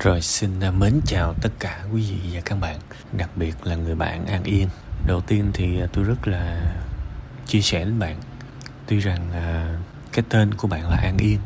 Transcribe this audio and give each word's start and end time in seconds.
Rồi 0.00 0.20
xin 0.20 0.60
à, 0.60 0.70
mến 0.70 1.00
chào 1.06 1.34
tất 1.34 1.50
cả 1.58 1.84
quý 1.92 2.02
vị 2.02 2.30
và 2.32 2.40
các 2.44 2.58
bạn, 2.60 2.78
Đặc 3.12 3.30
biệt 3.36 3.66
là 3.66 3.76
người 3.76 3.94
bạn 3.94 4.26
An 4.26 4.44
Yên. 4.44 4.68
Đầu 5.06 5.20
tiên 5.20 5.50
thì 5.54 5.80
à, 5.80 5.86
tôi 5.92 6.04
rất 6.04 6.28
là 6.28 6.72
chia 7.46 7.60
sẻ 7.60 7.84
đến 7.84 7.98
bạn. 7.98 8.16
Tuy 8.86 8.98
rằng 8.98 9.32
à, 9.32 9.78
cái 10.12 10.24
tên 10.28 10.54
của 10.54 10.68
bạn 10.68 10.90
là 10.90 10.96
An 10.96 11.16
Yên, 11.18 11.38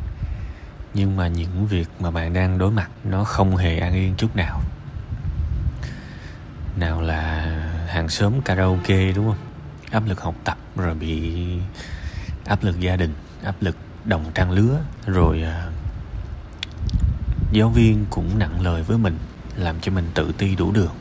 Nhưng 0.94 1.16
mà 1.16 1.28
những 1.28 1.66
việc 1.66 1.88
mà 2.00 2.10
bạn 2.10 2.32
đang 2.32 2.58
đối 2.58 2.70
mặt 2.70 2.90
Nó 3.04 3.24
không 3.24 3.56
hề 3.56 3.78
an 3.78 3.94
yên 3.94 4.14
chút 4.16 4.36
nào. 4.36 4.62
Nào 6.76 7.00
là 7.00 7.40
hàng 7.88 8.08
xóm 8.08 8.40
karaoke, 8.40 9.12
đúng 9.12 9.26
không? 9.26 9.38
Áp 9.90 10.06
lực 10.06 10.20
học 10.20 10.34
tập, 10.44 10.58
rồi 10.76 10.94
bị 10.94 11.32
áp 12.44 12.64
lực 12.64 12.80
gia 12.80 12.96
đình, 12.96 13.14
Áp 13.44 13.54
lực 13.60 13.76
đồng 14.04 14.24
trang 14.34 14.50
lứa, 14.50 14.80
Rồi 15.06 15.44
giáo 17.52 17.68
viên 17.68 18.06
cũng 18.10 18.38
nặng 18.38 18.60
lời 18.60 18.82
với 18.82 18.98
mình 18.98 19.18
làm 19.56 19.80
cho 19.80 19.92
mình 19.92 20.10
tự 20.14 20.32
ti 20.38 20.56
đủ 20.56 20.72
đường. 20.72 20.94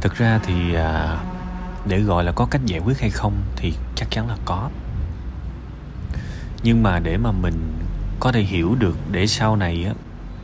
Thực 0.00 0.14
ra 0.14 0.40
thì 0.46 0.74
à, 0.74 1.18
để 1.86 2.00
gọi 2.00 2.24
là 2.24 2.32
có 2.32 2.46
cách 2.50 2.60
giải 2.66 2.80
quyết 2.80 3.00
hay 3.00 3.10
không 3.10 3.42
thì 3.56 3.74
chắc 3.94 4.10
chắn 4.10 4.28
là 4.28 4.36
có. 4.44 4.70
Nhưng 6.62 6.82
mà 6.82 6.98
để 6.98 7.16
mà 7.16 7.32
mình 7.32 7.72
có 8.20 8.32
thể 8.32 8.40
hiểu 8.40 8.74
được 8.74 8.96
để 9.10 9.26
sau 9.26 9.56
này 9.56 9.84
á 9.84 9.94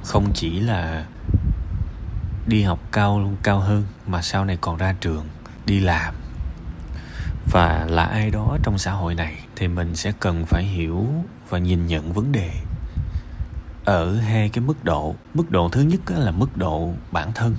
không 0.05 0.33
chỉ 0.35 0.61
là 0.61 1.05
đi 2.47 2.63
học 2.63 2.79
cao 2.93 3.33
cao 3.43 3.61
hơn 3.61 3.85
mà 4.07 4.23
sau 4.23 4.45
này 4.45 4.59
còn 4.61 4.77
ra 4.77 4.95
trường 5.01 5.27
đi 5.67 5.81
làm. 5.81 6.15
Và 7.51 7.87
là 7.89 8.05
ai 8.05 8.31
đó 8.31 8.59
trong 8.63 8.79
xã 8.79 8.93
hội 8.93 9.15
này 9.15 9.39
thì 9.57 9.69
mình 9.69 9.97
sẽ 9.97 10.13
cần 10.21 10.47
phải 10.47 10.65
hiểu 10.65 11.07
và 11.49 11.59
nhìn 11.59 11.87
nhận 11.87 12.13
vấn 12.13 12.33
đề 12.33 12.51
ở 13.85 14.17
hai 14.17 14.49
cái 14.49 14.65
mức 14.65 14.85
độ. 14.85 15.15
Mức 15.35 15.51
độ 15.51 15.69
thứ 15.69 15.83
nhất 15.83 16.01
là 16.09 16.31
mức 16.31 16.57
độ 16.57 16.93
bản 17.13 17.33
thân. 17.33 17.55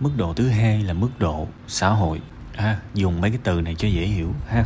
Mức 0.00 0.10
độ 0.16 0.34
thứ 0.34 0.48
hai 0.48 0.82
là 0.82 0.92
mức 0.92 1.10
độ 1.18 1.48
xã 1.68 1.88
hội. 1.88 2.20
À, 2.56 2.78
dùng 2.94 3.20
mấy 3.20 3.30
cái 3.30 3.40
từ 3.44 3.60
này 3.60 3.74
cho 3.74 3.88
dễ 3.88 4.06
hiểu 4.06 4.34
ha. 4.48 4.64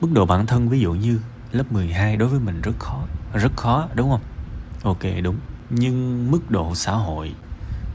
Mức 0.00 0.08
độ 0.12 0.26
bản 0.26 0.46
thân 0.46 0.68
ví 0.68 0.80
dụ 0.80 0.92
như 0.92 1.20
lớp 1.52 1.72
12 1.72 2.16
đối 2.16 2.28
với 2.28 2.40
mình 2.40 2.60
rất 2.60 2.78
khó 2.78 3.02
rất 3.34 3.56
khó 3.56 3.88
đúng 3.94 4.10
không? 4.10 4.20
Ok 4.82 5.02
đúng. 5.22 5.36
Nhưng 5.70 6.30
mức 6.30 6.50
độ 6.50 6.74
xã 6.74 6.92
hội 6.92 7.34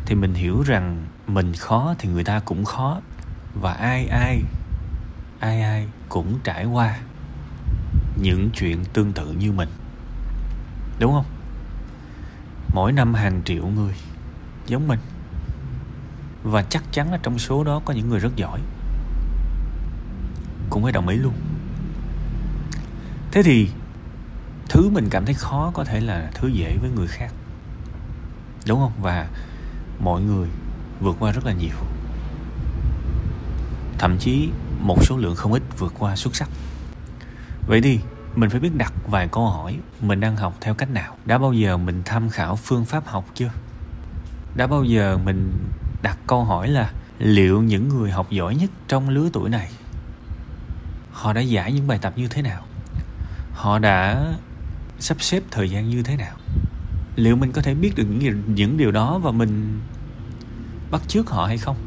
thì 0.06 0.16
mình 0.16 0.34
hiểu 0.34 0.62
rằng 0.62 1.06
mình 1.28 1.54
khó 1.54 1.96
thì 2.00 2.10
người 2.10 2.24
ta 2.24 2.40
cũng 2.40 2.66
khó 2.66 3.02
và 3.62 3.74
ai 3.74 4.08
ai 4.08 4.42
ai 5.40 5.62
ai 5.62 5.88
cũng 6.10 6.40
trải 6.44 6.66
qua 6.66 7.00
những 8.22 8.50
chuyện 8.54 8.86
tương 8.94 9.14
tự 9.14 9.32
như 9.32 9.52
mình. 9.52 9.70
Đúng 11.00 11.14
không? 11.14 11.26
Mỗi 12.74 12.92
năm 12.92 13.14
hàng 13.14 13.42
triệu 13.46 13.68
người 13.68 13.94
Giống 14.68 14.88
mình. 14.88 15.00
Và 16.44 16.64
chắc 16.64 16.84
chắn 16.92 17.12
là 17.12 17.20
trong 17.24 17.40
số 17.40 17.64
đó 17.64 17.82
có 17.86 17.94
những 17.94 18.10
người 18.10 18.20
rất 18.20 18.36
giỏi. 18.36 18.62
Cũng 20.70 20.84
phải 20.84 20.92
đồng 20.92 21.08
ý 21.08 21.18
luôn. 21.18 21.34
Thế 23.32 23.44
thì 23.44 23.70
Thứ 24.70 24.90
mình 24.90 25.10
cảm 25.10 25.26
thấy 25.26 25.34
khó 25.34 25.72
có 25.74 25.84
thể 25.84 26.00
là 26.00 26.30
thứ 26.34 26.48
dễ 26.48 26.78
với 26.82 26.90
người 26.90 27.08
khác. 27.08 27.34
Đúng 28.68 28.80
không? 28.80 28.92
Và 29.02 29.28
mọi 30.00 30.22
người 30.22 30.48
vượt 31.00 31.16
qua 31.20 31.32
rất 31.32 31.46
là 31.46 31.54
nhiều. 31.54 31.76
Thậm 33.98 34.18
chí 34.20 34.50
một 34.80 35.06
số 35.06 35.18
lượng 35.18 35.36
không 35.36 35.54
ít 35.54 35.64
vượt 35.78 35.94
qua 36.00 36.16
xuất 36.16 36.36
sắc. 36.36 36.50
Vậy 37.68 37.82
thì 37.82 38.00
mình 38.36 38.50
phải 38.50 38.60
biết 38.60 38.76
đặt 38.78 38.94
vài 39.08 39.28
câu 39.28 39.48
hỏi, 39.48 39.80
mình 40.02 40.20
đang 40.20 40.36
học 40.36 40.58
theo 40.62 40.74
cách 40.74 40.90
nào? 40.90 41.18
Đã 41.26 41.38
bao 41.38 41.54
giờ 41.54 41.78
mình 41.78 42.02
tham 42.06 42.30
khảo 42.30 42.56
phương 42.56 42.86
pháp 42.86 43.08
học 43.08 43.26
chưa? 43.34 43.50
Đã 44.56 44.68
bao 44.68 44.84
giờ 44.84 45.18
mình 45.26 45.54
đặt 46.02 46.18
câu 46.28 46.44
hỏi 46.44 46.68
là 46.68 46.92
liệu 47.20 47.62
những 47.62 47.90
người 47.90 48.12
học 48.12 48.32
giỏi 48.32 48.56
nhất 48.56 48.70
trong 48.88 49.10
lứa 49.10 49.30
tuổi 49.34 49.50
này, 49.50 49.72
họ 51.12 51.34
đã 51.34 51.42
giải 51.42 51.72
những 51.72 51.88
bài 51.88 52.00
tập 52.02 52.14
như 52.16 52.28
thế 52.28 52.42
nào? 52.42 52.64
Họ 53.54 53.80
đã 53.80 54.34
sắp 55.00 55.22
xếp 55.22 55.44
thời 55.52 55.70
gian 55.70 55.90
như 55.90 56.04
thế 56.04 56.16
nào? 56.16 56.36
Liệu 57.16 57.36
mình 57.36 57.52
có 57.52 57.62
thể 57.62 57.74
biết 57.74 57.96
được 57.96 58.06
những 58.10 58.56
những 58.56 58.78
điều 58.78 58.92
đó 58.92 59.18
và 59.18 59.32
mình 59.32 59.80
bắt 60.92 61.02
chước 61.08 61.30
họ 61.30 61.46
hay 61.46 61.58
không? 61.58 61.78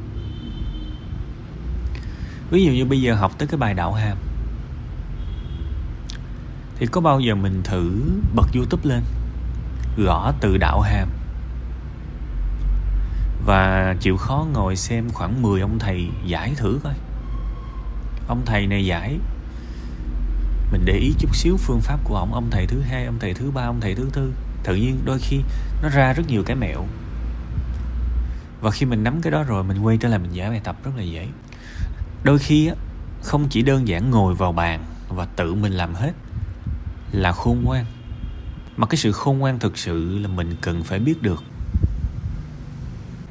Ví 2.50 2.64
dụ 2.64 2.72
như 2.72 2.84
bây 2.84 3.00
giờ 3.00 3.14
học 3.14 3.32
tới 3.38 3.48
cái 3.48 3.58
bài 3.58 3.75
đạo 3.75 3.92
hàm 3.92 4.16
thì 6.78 6.86
có 6.86 7.00
bao 7.00 7.20
giờ 7.20 7.34
mình 7.34 7.62
thử 7.64 7.90
bật 8.34 8.46
youtube 8.54 8.82
lên? 8.84 9.02
Gõ 9.96 10.32
từ 10.40 10.56
đạo 10.56 10.80
hàm. 10.80 11.08
Và 13.46 13.94
chịu 14.00 14.16
khó 14.16 14.46
ngồi 14.52 14.76
xem 14.76 15.10
khoảng 15.10 15.42
10 15.42 15.60
ông 15.60 15.78
thầy 15.78 16.08
giải 16.24 16.54
thử 16.56 16.80
coi. 16.84 16.94
Ông 18.28 18.42
thầy 18.46 18.66
này 18.66 18.84
giải. 18.84 19.18
Mình 20.72 20.82
để 20.84 20.92
ý 20.92 21.14
chút 21.18 21.36
xíu 21.36 21.56
phương 21.56 21.80
pháp 21.80 21.98
của 22.04 22.16
ông. 22.16 22.34
Ông 22.34 22.48
thầy 22.50 22.66
thứ 22.66 22.80
hai, 22.80 23.04
ông 23.04 23.18
thầy 23.20 23.34
thứ 23.34 23.50
ba, 23.50 23.62
ông 23.62 23.80
thầy 23.80 23.94
thứ 23.94 24.10
tư. 24.12 24.32
Tự 24.64 24.74
nhiên 24.74 25.00
đôi 25.04 25.18
khi 25.18 25.40
nó 25.82 25.88
ra 25.88 26.12
rất 26.12 26.22
nhiều 26.28 26.42
cái 26.42 26.56
mẹo. 26.56 26.86
Và 28.60 28.70
khi 28.70 28.86
mình 28.86 29.04
nắm 29.04 29.20
cái 29.22 29.30
đó 29.30 29.42
rồi, 29.42 29.64
mình 29.64 29.78
quay 29.78 29.96
trở 29.96 30.08
lại 30.08 30.18
mình 30.18 30.32
giải 30.32 30.50
bài 30.50 30.60
tập 30.64 30.76
rất 30.84 30.90
là 30.96 31.02
dễ. 31.02 31.28
Đôi 32.24 32.38
khi 32.38 32.70
không 33.22 33.48
chỉ 33.48 33.62
đơn 33.62 33.88
giản 33.88 34.10
ngồi 34.10 34.34
vào 34.34 34.52
bàn 34.52 34.84
và 35.08 35.24
tự 35.24 35.54
mình 35.54 35.72
làm 35.72 35.94
hết 35.94 36.12
là 37.12 37.32
khôn 37.32 37.62
ngoan. 37.64 37.84
Mà 38.76 38.86
cái 38.86 38.96
sự 38.96 39.12
khôn 39.12 39.38
ngoan 39.38 39.58
thực 39.58 39.78
sự 39.78 40.19
là 40.19 40.28
mình 40.28 40.56
cần 40.60 40.84
phải 40.84 40.98
biết 40.98 41.22
được. 41.22 41.42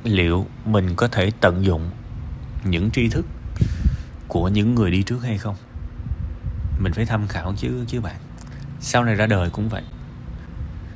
Liệu 0.03 0.47
mình 0.65 0.95
có 0.95 1.07
thể 1.07 1.31
tận 1.41 1.65
dụng 1.65 1.89
những 2.63 2.91
tri 2.91 3.09
thức 3.09 3.25
của 4.27 4.47
những 4.47 4.75
người 4.75 4.91
đi 4.91 5.03
trước 5.03 5.23
hay 5.23 5.37
không? 5.37 5.55
Mình 6.79 6.93
phải 6.93 7.05
tham 7.05 7.27
khảo 7.27 7.53
chứ 7.57 7.85
chứ 7.87 8.01
bạn. 8.01 8.15
Sau 8.79 9.03
này 9.03 9.15
ra 9.15 9.25
đời 9.25 9.49
cũng 9.49 9.69
vậy. 9.69 9.83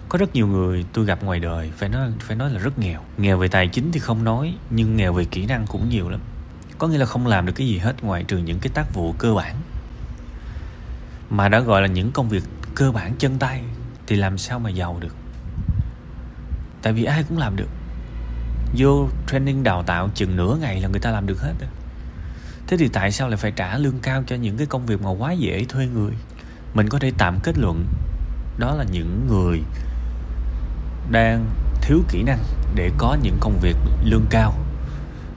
Có 0.09 0.17
rất 0.17 0.35
nhiều 0.35 0.47
người 0.47 0.85
tôi 0.93 1.05
gặp 1.05 1.23
ngoài 1.23 1.39
đời 1.39 1.71
phải 1.77 1.89
nói 1.89 2.11
phải 2.19 2.35
nói 2.35 2.49
là 2.49 2.59
rất 2.59 2.79
nghèo. 2.79 3.01
Nghèo 3.17 3.37
về 3.37 3.47
tài 3.47 3.67
chính 3.67 3.91
thì 3.91 3.99
không 3.99 4.23
nói, 4.23 4.55
nhưng 4.69 4.95
nghèo 4.95 5.13
về 5.13 5.25
kỹ 5.25 5.45
năng 5.45 5.67
cũng 5.67 5.89
nhiều 5.89 6.09
lắm. 6.09 6.21
Có 6.77 6.87
nghĩa 6.87 6.97
là 6.97 7.05
không 7.05 7.27
làm 7.27 7.45
được 7.45 7.53
cái 7.55 7.67
gì 7.67 7.77
hết 7.77 8.03
ngoài 8.03 8.23
trừ 8.23 8.37
những 8.37 8.59
cái 8.59 8.71
tác 8.73 8.93
vụ 8.93 9.15
cơ 9.17 9.33
bản. 9.33 9.55
Mà 11.29 11.49
đã 11.49 11.59
gọi 11.59 11.81
là 11.81 11.87
những 11.87 12.11
công 12.11 12.29
việc 12.29 12.43
cơ 12.75 12.91
bản 12.91 13.13
chân 13.19 13.39
tay 13.39 13.63
thì 14.07 14.15
làm 14.15 14.37
sao 14.37 14.59
mà 14.59 14.69
giàu 14.69 14.97
được? 14.99 15.15
Tại 16.81 16.93
vì 16.93 17.03
ai 17.03 17.23
cũng 17.23 17.37
làm 17.37 17.55
được. 17.55 17.69
Vô 18.77 19.09
training, 19.27 19.63
đào 19.63 19.83
tạo 19.83 20.09
chừng 20.15 20.35
nửa 20.35 20.57
ngày 20.61 20.81
là 20.81 20.87
người 20.87 20.99
ta 20.99 21.11
làm 21.11 21.27
được 21.27 21.41
hết 21.41 21.53
thế 22.71 22.77
thì 22.77 22.87
tại 22.87 23.11
sao 23.11 23.27
lại 23.27 23.37
phải 23.37 23.51
trả 23.51 23.77
lương 23.77 23.99
cao 23.99 24.23
cho 24.27 24.35
những 24.35 24.57
cái 24.57 24.67
công 24.67 24.85
việc 24.85 25.01
mà 25.01 25.09
quá 25.09 25.31
dễ 25.31 25.65
thuê 25.69 25.87
người? 25.87 26.11
Mình 26.73 26.89
có 26.89 26.99
thể 26.99 27.11
tạm 27.17 27.39
kết 27.43 27.57
luận, 27.57 27.85
đó 28.57 28.75
là 28.75 28.85
những 28.91 29.27
người 29.27 29.61
đang 31.11 31.45
thiếu 31.81 32.03
kỹ 32.09 32.23
năng 32.23 32.39
để 32.75 32.91
có 32.97 33.17
những 33.21 33.37
công 33.39 33.59
việc 33.61 33.75
lương 34.03 34.25
cao 34.29 34.53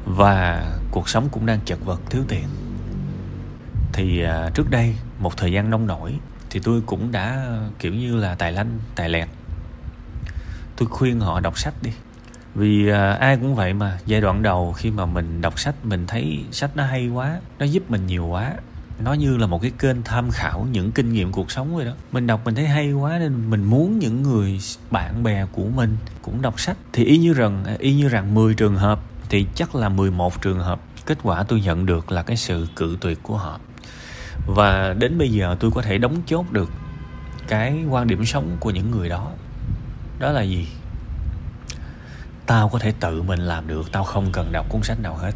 và 0.05 0.67
cuộc 0.91 1.09
sống 1.09 1.28
cũng 1.33 1.47
đang 1.47 1.61
chật 1.65 1.84
vật, 1.84 2.00
thiếu 2.11 2.23
tiền. 2.28 2.44
Thì 3.93 4.23
à, 4.23 4.50
trước 4.55 4.71
đây 4.71 4.94
một 5.19 5.37
thời 5.37 5.53
gian 5.53 5.71
nông 5.71 5.87
nổi 5.87 6.19
thì 6.54 6.60
tôi 6.60 6.82
cũng 6.87 7.12
đã 7.12 7.59
kiểu 7.78 7.94
như 7.94 8.16
là 8.16 8.34
tài 8.34 8.53
lanh 8.53 8.78
tài 8.94 9.09
lẹt. 9.09 9.28
Tôi 10.76 10.88
khuyên 10.88 11.20
họ 11.20 11.41
đọc 11.41 11.59
sách 11.59 11.75
đi. 11.82 11.91
Vì 12.54 12.88
à, 12.88 13.12
ai 13.12 13.37
cũng 13.37 13.54
vậy 13.54 13.72
mà 13.75 13.98
giai 14.06 14.20
đoạn 14.20 14.42
đầu 14.42 14.72
khi 14.72 14.91
mà 14.91 15.06
mình 15.06 15.41
đọc 15.41 15.60
sách 15.60 15.75
mình 15.84 16.06
thấy 16.06 16.44
sách 16.50 16.76
nó 16.76 16.84
hay 16.84 17.09
quá 17.09 17.41
nó 17.59 17.66
giúp 17.66 17.91
mình 17.91 18.06
nhiều 18.06 18.26
quá. 18.26 18.53
Nó 19.04 19.12
như 19.12 19.37
là 19.37 19.47
một 19.47 19.62
cái 19.62 19.70
kênh 19.78 20.03
tham 20.03 20.31
khảo 20.31 20.66
những 20.72 20.93
kinh 20.93 21.12
nghiệm 21.12 21.32
cuộc 21.32 21.50
sống 21.50 21.76
rồi 21.76 21.84
đó. 21.84 21.93
Mình 22.12 22.26
đọc 22.26 22.41
mình 22.44 22.54
thấy 22.54 22.66
hay 22.66 22.93
quá 22.93 23.19
nên 23.19 23.50
mình 23.50 23.64
muốn 23.64 23.98
những 23.98 24.22
người 24.22 24.60
bạn 24.91 25.22
bè 25.22 25.46
của 25.52 25.67
mình 25.75 25.96
cũng 26.23 26.43
đọc 26.43 26.61
sách. 26.61 26.76
Thì 26.93 27.05
y 27.05 27.19
như 27.19 27.32
rằng 27.32 27.64
à, 27.64 27.76
y 27.79 27.94
như 27.94 28.08
rằng 28.08 28.34
10 28.34 28.55
trường 28.55 28.76
hợp 28.76 29.00
thì 29.29 29.46
chắc 29.55 29.75
là 29.75 29.88
11 29.88 30.43
trường 30.43 30.58
hợp. 30.58 30.81
Kết 31.06 31.19
quả 31.23 31.43
tôi 31.43 31.61
nhận 31.61 31.87
được 31.87 32.12
là 32.12 32.23
cái 32.23 32.37
sự 32.37 32.67
cự 32.76 32.96
tuyệt 33.00 33.19
của 33.23 33.37
họ 33.37 33.61
và 34.46 34.94
đến 34.98 35.19
bây 35.19 35.28
giờ 35.28 35.56
tôi 35.60 35.70
có 35.70 35.82
thể 35.82 35.98
đóng 35.98 36.22
chốt 36.26 36.52
được 36.52 36.70
cái 37.48 37.84
quan 37.90 38.06
điểm 38.06 38.25
sống 38.25 38.56
của 38.60 38.70
những 38.70 38.90
người 38.90 39.08
đó. 39.08 39.31
Đó 40.19 40.32
là 40.32 40.42
gì? 40.42 40.69
Tao 42.46 42.69
có 42.69 42.78
thể 42.78 42.92
tự 43.00 43.22
mình 43.22 43.40
làm 43.40 43.66
được, 43.66 43.92
tao 43.92 44.04
không 44.04 44.32
cần 44.32 44.52
đọc 44.52 44.66
cuốn 44.69 44.82
sách 44.82 45.00
nào 45.00 45.16
hết. 45.16 45.32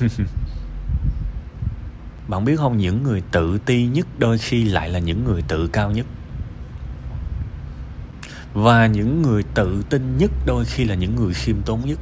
Bạn 2.28 2.44
biết 2.44 2.56
không, 2.56 2.78
những 2.78 3.02
người 3.02 3.22
tự 3.32 3.58
ti 3.58 3.86
nhất 3.86 4.06
đôi 4.18 4.38
khi 4.38 4.64
lại 4.64 4.90
là 4.90 4.98
những 4.98 5.24
người 5.24 5.42
tự 5.42 5.66
cao 5.66 5.90
nhất. 5.90 6.06
Và 8.54 8.86
những 8.86 9.22
người 9.22 9.42
tự 9.54 9.82
tin 9.90 10.18
nhất 10.18 10.30
đôi 10.46 10.64
khi 10.64 10.84
là 10.84 10.94
những 10.94 11.16
người 11.16 11.34
khiêm 11.34 11.56
tốn 11.62 11.80
nhất. 11.84 11.98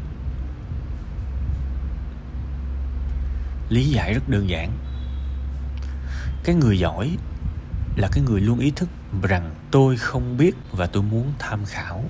Lý 3.69 3.85
giải 3.85 4.15
rất 4.15 4.29
đơn 4.29 4.49
giản 4.49 4.71
cái 6.45 6.55
người 6.55 6.79
giỏi 6.79 7.17
là 7.97 8.09
cái 8.13 8.25
người 8.25 8.41
luôn 8.41 8.59
ý 8.59 8.71
thức 8.71 8.89
rằng 9.23 9.55
tôi 9.71 9.97
không 9.97 10.37
biết 10.37 10.53
và 10.73 10.87
tôi 10.87 11.03
muốn 11.03 11.33
tham 11.39 11.65
khảo. 11.65 12.05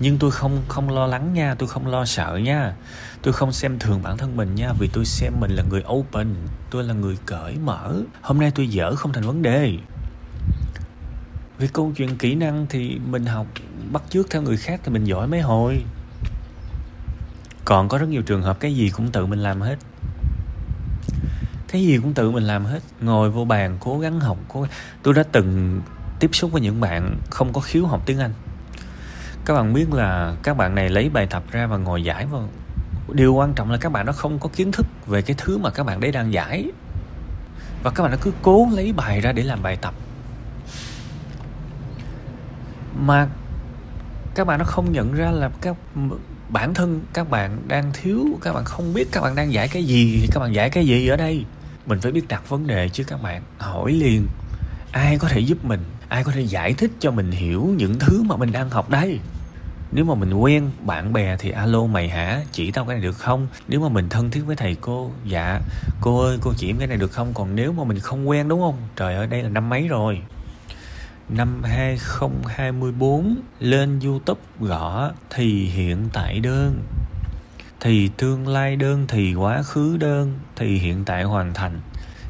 Nhưng 0.00 0.18
tôi 0.18 0.30
không 0.30 0.62
không 0.68 0.90
lo 0.90 1.06
lắng 1.06 1.34
nha, 1.34 1.54
tôi 1.54 1.68
không 1.68 1.86
lo 1.86 2.04
sợ 2.04 2.40
nha. 2.42 2.74
Tôi 3.22 3.32
không 3.32 3.52
xem 3.52 3.78
thường 3.78 4.02
bản 4.02 4.18
thân 4.18 4.36
mình 4.36 4.54
nha, 4.54 4.72
vì 4.78 4.88
tôi 4.92 5.04
xem 5.04 5.32
mình 5.40 5.50
là 5.50 5.62
người 5.62 5.82
open, 5.88 6.34
tôi 6.70 6.84
là 6.84 6.94
người 6.94 7.18
cởi 7.26 7.56
mở. 7.58 8.02
Hôm 8.22 8.40
nay 8.40 8.52
tôi 8.54 8.68
dở 8.68 8.94
không 8.94 9.12
thành 9.12 9.24
vấn 9.24 9.42
đề. 9.42 9.78
Vì 11.58 11.68
câu 11.68 11.92
chuyện 11.96 12.18
kỹ 12.18 12.34
năng 12.34 12.66
thì 12.70 12.98
mình 13.06 13.26
học 13.26 13.46
bắt 13.92 14.02
chước 14.10 14.30
theo 14.30 14.42
người 14.42 14.56
khác 14.56 14.80
thì 14.84 14.92
mình 14.92 15.04
giỏi 15.04 15.26
mấy 15.26 15.40
hồi. 15.40 15.82
Còn 17.64 17.88
có 17.88 17.98
rất 17.98 18.08
nhiều 18.08 18.22
trường 18.22 18.42
hợp 18.42 18.60
cái 18.60 18.74
gì 18.74 18.90
cũng 18.90 19.10
tự 19.10 19.26
mình 19.26 19.38
làm 19.38 19.60
hết 19.60 19.76
cái 21.74 21.82
gì 21.82 21.98
cũng 21.98 22.14
tự 22.14 22.30
mình 22.30 22.42
làm 22.42 22.64
hết. 22.64 22.80
Ngồi 23.00 23.30
vô 23.30 23.44
bàn, 23.44 23.76
cố 23.80 23.98
gắng 23.98 24.20
học, 24.20 24.38
cố 24.48 24.66
tôi 25.02 25.14
đã 25.14 25.22
từng 25.32 25.80
tiếp 26.20 26.30
xúc 26.32 26.52
với 26.52 26.60
những 26.60 26.80
bạn 26.80 27.16
không 27.30 27.52
có 27.52 27.60
khiếu 27.60 27.86
học 27.86 28.02
tiếng 28.06 28.18
anh. 28.18 28.32
Các 29.44 29.54
bạn 29.54 29.72
biết 29.72 29.92
là 29.92 30.36
các 30.42 30.56
bạn 30.56 30.74
này 30.74 30.88
lấy 30.88 31.08
bài 31.08 31.26
tập 31.26 31.42
ra 31.50 31.66
và 31.66 31.76
ngồi 31.76 32.04
giải 32.04 32.26
và 32.26 32.38
điều 33.12 33.34
quan 33.34 33.52
trọng 33.54 33.70
là 33.70 33.78
các 33.78 33.92
bạn 33.92 34.06
nó 34.06 34.12
không 34.12 34.38
có 34.38 34.48
kiến 34.56 34.72
thức 34.72 34.86
về 35.06 35.22
cái 35.22 35.36
thứ 35.38 35.58
mà 35.58 35.70
các 35.70 35.86
bạn 35.86 36.00
đấy 36.00 36.12
đang 36.12 36.32
giải. 36.32 36.64
Và 37.82 37.90
các 37.90 38.02
bạn 38.02 38.12
nó 38.12 38.18
cứ 38.20 38.32
cố 38.42 38.68
lấy 38.72 38.92
bài 38.92 39.20
ra 39.20 39.32
để 39.32 39.42
làm 39.42 39.62
bài 39.62 39.76
tập. 39.76 39.94
Mà 43.00 43.28
các 44.34 44.46
bạn 44.46 44.58
nó 44.58 44.64
không 44.64 44.92
nhận 44.92 45.12
ra 45.12 45.30
là 45.30 45.50
các 45.60 45.76
bản 46.48 46.74
thân 46.74 47.00
các 47.12 47.30
bạn 47.30 47.58
đang 47.68 47.90
thiếu, 47.92 48.24
các 48.42 48.52
bạn 48.52 48.64
không 48.64 48.94
biết 48.94 49.08
các 49.12 49.20
bạn 49.20 49.34
đang 49.34 49.52
giải 49.52 49.68
cái 49.68 49.84
gì 49.84 50.18
thì 50.20 50.28
các 50.32 50.40
bạn 50.40 50.54
giải 50.54 50.70
cái 50.70 50.86
gì 50.86 51.08
ở 51.08 51.16
đây 51.16 51.44
mình 51.86 52.00
phải 52.00 52.12
biết 52.12 52.28
đặt 52.28 52.48
vấn 52.48 52.66
đề 52.66 52.88
chứ 52.88 53.04
các 53.04 53.22
bạn. 53.22 53.42
Hỏi 53.58 53.92
liền. 53.92 54.26
Ai 54.92 55.18
có 55.18 55.28
thể 55.28 55.40
giúp 55.40 55.64
mình? 55.64 55.80
Ai 56.08 56.24
có 56.24 56.32
thể 56.32 56.40
giải 56.40 56.74
thích 56.74 56.90
cho 57.00 57.10
mình 57.10 57.30
hiểu 57.30 57.74
những 57.76 57.98
thứ 57.98 58.22
mà 58.22 58.36
mình 58.36 58.52
đang 58.52 58.70
học 58.70 58.90
đây? 58.90 59.18
Nếu 59.92 60.04
mà 60.04 60.14
mình 60.14 60.34
quen 60.34 60.70
bạn 60.86 61.12
bè 61.12 61.36
thì 61.36 61.50
alo 61.50 61.86
mày 61.86 62.08
hả? 62.08 62.40
Chỉ 62.52 62.70
tao 62.70 62.84
cái 62.84 62.94
này 62.96 63.02
được 63.02 63.18
không? 63.18 63.48
Nếu 63.68 63.80
mà 63.80 63.88
mình 63.88 64.08
thân 64.08 64.30
thiết 64.30 64.40
với 64.46 64.56
thầy 64.56 64.76
cô 64.80 65.10
dạ. 65.24 65.60
Cô 66.00 66.20
ơi, 66.20 66.38
cô 66.40 66.52
chỉ 66.56 66.70
em 66.70 66.78
cái 66.78 66.86
này 66.86 66.96
được 66.96 67.12
không? 67.12 67.34
Còn 67.34 67.56
nếu 67.56 67.72
mà 67.72 67.84
mình 67.84 67.98
không 67.98 68.28
quen 68.28 68.48
đúng 68.48 68.60
không? 68.60 68.76
Trời 68.96 69.14
ơi, 69.14 69.26
đây 69.26 69.42
là 69.42 69.48
năm 69.48 69.68
mấy 69.68 69.88
rồi? 69.88 70.20
Năm 71.28 71.62
2024 71.62 73.36
lên 73.60 74.00
YouTube 74.00 74.40
gõ 74.60 75.10
thì 75.30 75.64
hiện 75.64 76.08
tại 76.12 76.40
đơn. 76.40 76.82
Thì 77.80 78.10
tương 78.16 78.48
lai 78.48 78.76
đơn, 78.76 79.04
thì 79.08 79.34
quá 79.34 79.62
khứ 79.62 79.96
đơn 79.96 80.38
thì 80.56 80.78
hiện 80.78 81.04
tại 81.04 81.24
hoàn 81.24 81.54
thành. 81.54 81.80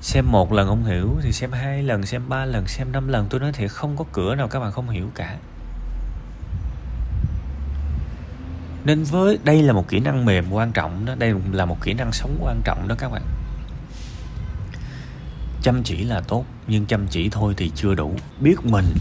Xem 0.00 0.32
một 0.32 0.52
lần 0.52 0.68
không 0.68 0.84
hiểu 0.84 1.16
thì 1.22 1.32
xem 1.32 1.52
hai 1.52 1.82
lần, 1.82 2.06
xem 2.06 2.28
ba 2.28 2.44
lần, 2.44 2.66
xem 2.66 2.92
năm 2.92 3.08
lần. 3.08 3.26
Tôi 3.30 3.40
nói 3.40 3.52
thiệt, 3.52 3.70
không 3.70 3.96
có 3.96 4.04
cửa 4.12 4.34
nào 4.34 4.48
các 4.48 4.60
bạn 4.60 4.72
không 4.72 4.88
hiểu 4.88 5.10
cả. 5.14 5.36
Nên 8.84 9.04
với, 9.04 9.38
đây 9.44 9.62
là 9.62 9.72
một 9.72 9.88
kỹ 9.88 10.00
năng 10.00 10.24
mềm 10.24 10.52
quan 10.52 10.72
trọng 10.72 11.04
đó, 11.04 11.14
đây 11.14 11.34
là 11.52 11.64
một 11.64 11.76
kỹ 11.82 11.94
năng 11.94 12.12
sống 12.12 12.38
quan 12.40 12.60
trọng 12.64 12.88
đó 12.88 12.94
các 12.98 13.08
bạn. 13.08 13.22
Chăm 15.62 15.82
chỉ 15.82 16.04
là 16.04 16.20
tốt, 16.20 16.44
nhưng 16.66 16.86
chăm 16.86 17.06
chỉ 17.06 17.28
thôi 17.28 17.54
thì 17.56 17.70
chưa 17.74 17.94
đủ. 17.94 18.16
Biết 18.40 18.56
mình 18.64 18.94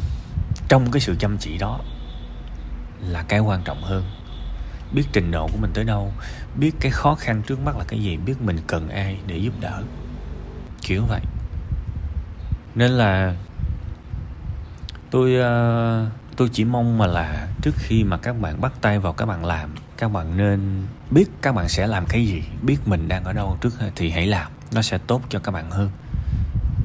trong 0.69 0.91
cái 0.91 0.99
sự 0.99 1.15
chăm 1.19 1.37
chỉ 1.37 1.57
đó 1.57 1.79
là 2.99 3.23
cái 3.23 3.39
quan 3.39 3.61
trọng 3.63 3.81
hơn 3.83 4.03
biết 4.93 5.03
trình 5.11 5.31
độ 5.31 5.47
của 5.47 5.57
mình 5.57 5.71
tới 5.73 5.83
đâu 5.83 6.13
biết 6.55 6.71
cái 6.79 6.91
khó 6.91 7.15
khăn 7.15 7.41
trước 7.47 7.59
mắt 7.65 7.77
là 7.77 7.83
cái 7.87 7.99
gì 7.99 8.17
biết 8.17 8.41
mình 8.41 8.57
cần 8.67 8.89
ai 8.89 9.19
để 9.27 9.37
giúp 9.37 9.53
đỡ. 9.59 9.83
Kiểu 10.81 11.05
vậy. 11.05 11.21
Nên 12.75 12.91
là 12.91 13.35
tôi 15.11 15.31
uh, 15.31 16.11
tôi 16.35 16.49
chỉ 16.53 16.65
mong 16.65 16.97
mà 16.97 17.07
là 17.07 17.47
trước 17.61 17.75
khi 17.77 18.03
mà 18.03 18.17
các 18.17 18.41
bạn 18.41 18.61
bắt 18.61 18.73
tay 18.81 18.99
vào 18.99 19.13
các 19.13 19.25
bạn 19.25 19.45
làm 19.45 19.75
các 19.97 20.11
bạn 20.11 20.37
nên 20.37 20.87
biết 21.11 21.25
các 21.41 21.55
bạn 21.55 21.69
sẽ 21.69 21.87
làm 21.87 22.05
cái 22.05 22.25
gì 22.25 22.43
biết 22.61 22.77
mình 22.85 23.07
đang 23.07 23.23
ở 23.23 23.33
đâu 23.33 23.57
trước 23.61 23.73
thì 23.95 24.09
hãy 24.09 24.27
làm. 24.27 24.51
Nó 24.71 24.81
sẽ 24.81 24.97
tốt 24.97 25.21
cho 25.29 25.39
các 25.39 25.51
bạn 25.51 25.71
hơn. 25.71 25.89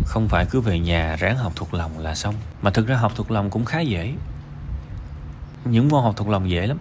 Không 0.07 0.29
phải 0.29 0.47
cứ 0.51 0.61
về 0.61 0.79
nhà 0.79 1.17
ráng 1.17 1.37
học 1.37 1.53
thuộc 1.57 1.75
lòng 1.75 1.99
là 1.99 2.15
xong. 2.15 2.35
Mà 2.63 2.71
thực 2.71 2.87
ra 2.87 2.97
học 2.97 3.13
thuộc 3.17 3.31
lòng 3.31 3.51
cũng 3.51 3.65
khá 3.65 3.81
dễ. 3.81 4.15
Những 5.65 5.89
môn 5.89 6.03
học 6.03 6.15
thuộc 6.17 6.29
lòng 6.29 6.51
dễ 6.51 6.67
lắm 6.67 6.79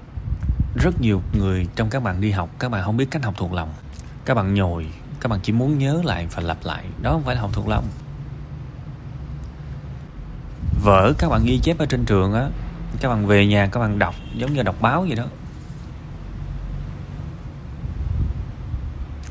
rất 0.78 1.02
nhiều 1.02 1.22
người 1.34 1.68
trong 1.76 1.90
các 1.90 2.04
bạn 2.04 2.22
đi 2.22 2.32
học, 2.32 2.50
các 2.60 2.72
bạn 2.72 2.84
không 2.84 2.98
biết 2.98 3.08
cách 3.12 3.24
học 3.24 3.34
thuộc 3.38 3.54
lòng. 3.54 3.70
Các 4.26 4.34
bạn 4.34 4.54
nhồi, 4.54 4.88
các 5.22 5.28
bạn 5.30 5.40
chỉ 5.44 5.54
muốn 5.54 5.78
nhớ 5.78 6.02
lại 6.06 6.28
và 6.36 6.44
lặp 6.44 6.58
lại. 6.64 6.86
Đó 7.02 7.12
không 7.12 7.24
phải 7.24 7.36
là 7.36 7.42
học 7.42 7.50
thuộc 7.54 7.68
lòng. 7.68 7.88
Vở 10.84 11.14
các 11.18 11.30
bạn 11.30 11.44
ghi 11.46 11.60
chép 11.64 11.78
ở 11.78 11.86
trên 11.86 12.06
trường 12.06 12.34
á, 12.34 12.50
các 13.02 13.10
bạn 13.10 13.28
về 13.28 13.48
nhà, 13.48 13.68
các 13.72 13.80
bạn 13.80 14.00
đọc, 14.00 14.16
giống 14.36 14.54
như 14.54 14.64
đọc 14.64 14.76
báo 14.82 15.02
vậy 15.02 15.16
đó. 15.16 15.26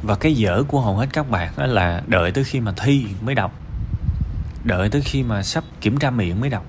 Và 0.03 0.15
cái 0.15 0.35
dở 0.35 0.63
của 0.69 0.81
hầu 0.81 0.97
hết 0.97 1.07
các 1.13 1.31
bạn 1.31 1.53
là 1.57 2.03
đợi 2.07 2.33
tới 2.33 2.45
khi 2.45 2.61
mà 2.61 2.73
thi 2.77 3.07
mới 3.21 3.35
đọc. 3.35 3.53
Đợi 4.65 4.89
tới 4.89 5.01
khi 5.01 5.23
mà 5.23 5.43
sắp 5.43 5.65
kiểm 5.81 5.99
tra 5.99 6.11
miệng 6.11 6.41
mới 6.41 6.51
đọc 6.51 6.65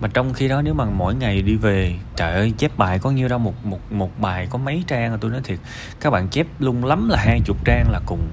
mà 0.00 0.08
trong 0.14 0.32
khi 0.32 0.48
đó 0.48 0.62
nếu 0.62 0.74
mà 0.74 0.84
mỗi 0.84 1.14
ngày 1.14 1.42
đi 1.42 1.56
về, 1.56 1.98
trời 2.16 2.32
ơi, 2.32 2.52
chép 2.58 2.78
bài 2.78 2.98
có 2.98 3.10
nhiêu 3.10 3.28
đâu, 3.28 3.38
một 3.38 3.66
một 3.66 3.92
một 3.92 4.20
bài 4.20 4.46
có 4.50 4.58
mấy 4.58 4.84
trang 4.86 5.18
tôi 5.20 5.30
nói 5.30 5.40
thiệt, 5.44 5.58
các 6.00 6.10
bạn 6.10 6.28
chép 6.28 6.46
lung 6.58 6.84
lắm 6.84 7.08
là 7.08 7.18
hai 7.18 7.40
chục 7.44 7.56
trang 7.64 7.90
là 7.90 8.00
cùng. 8.06 8.28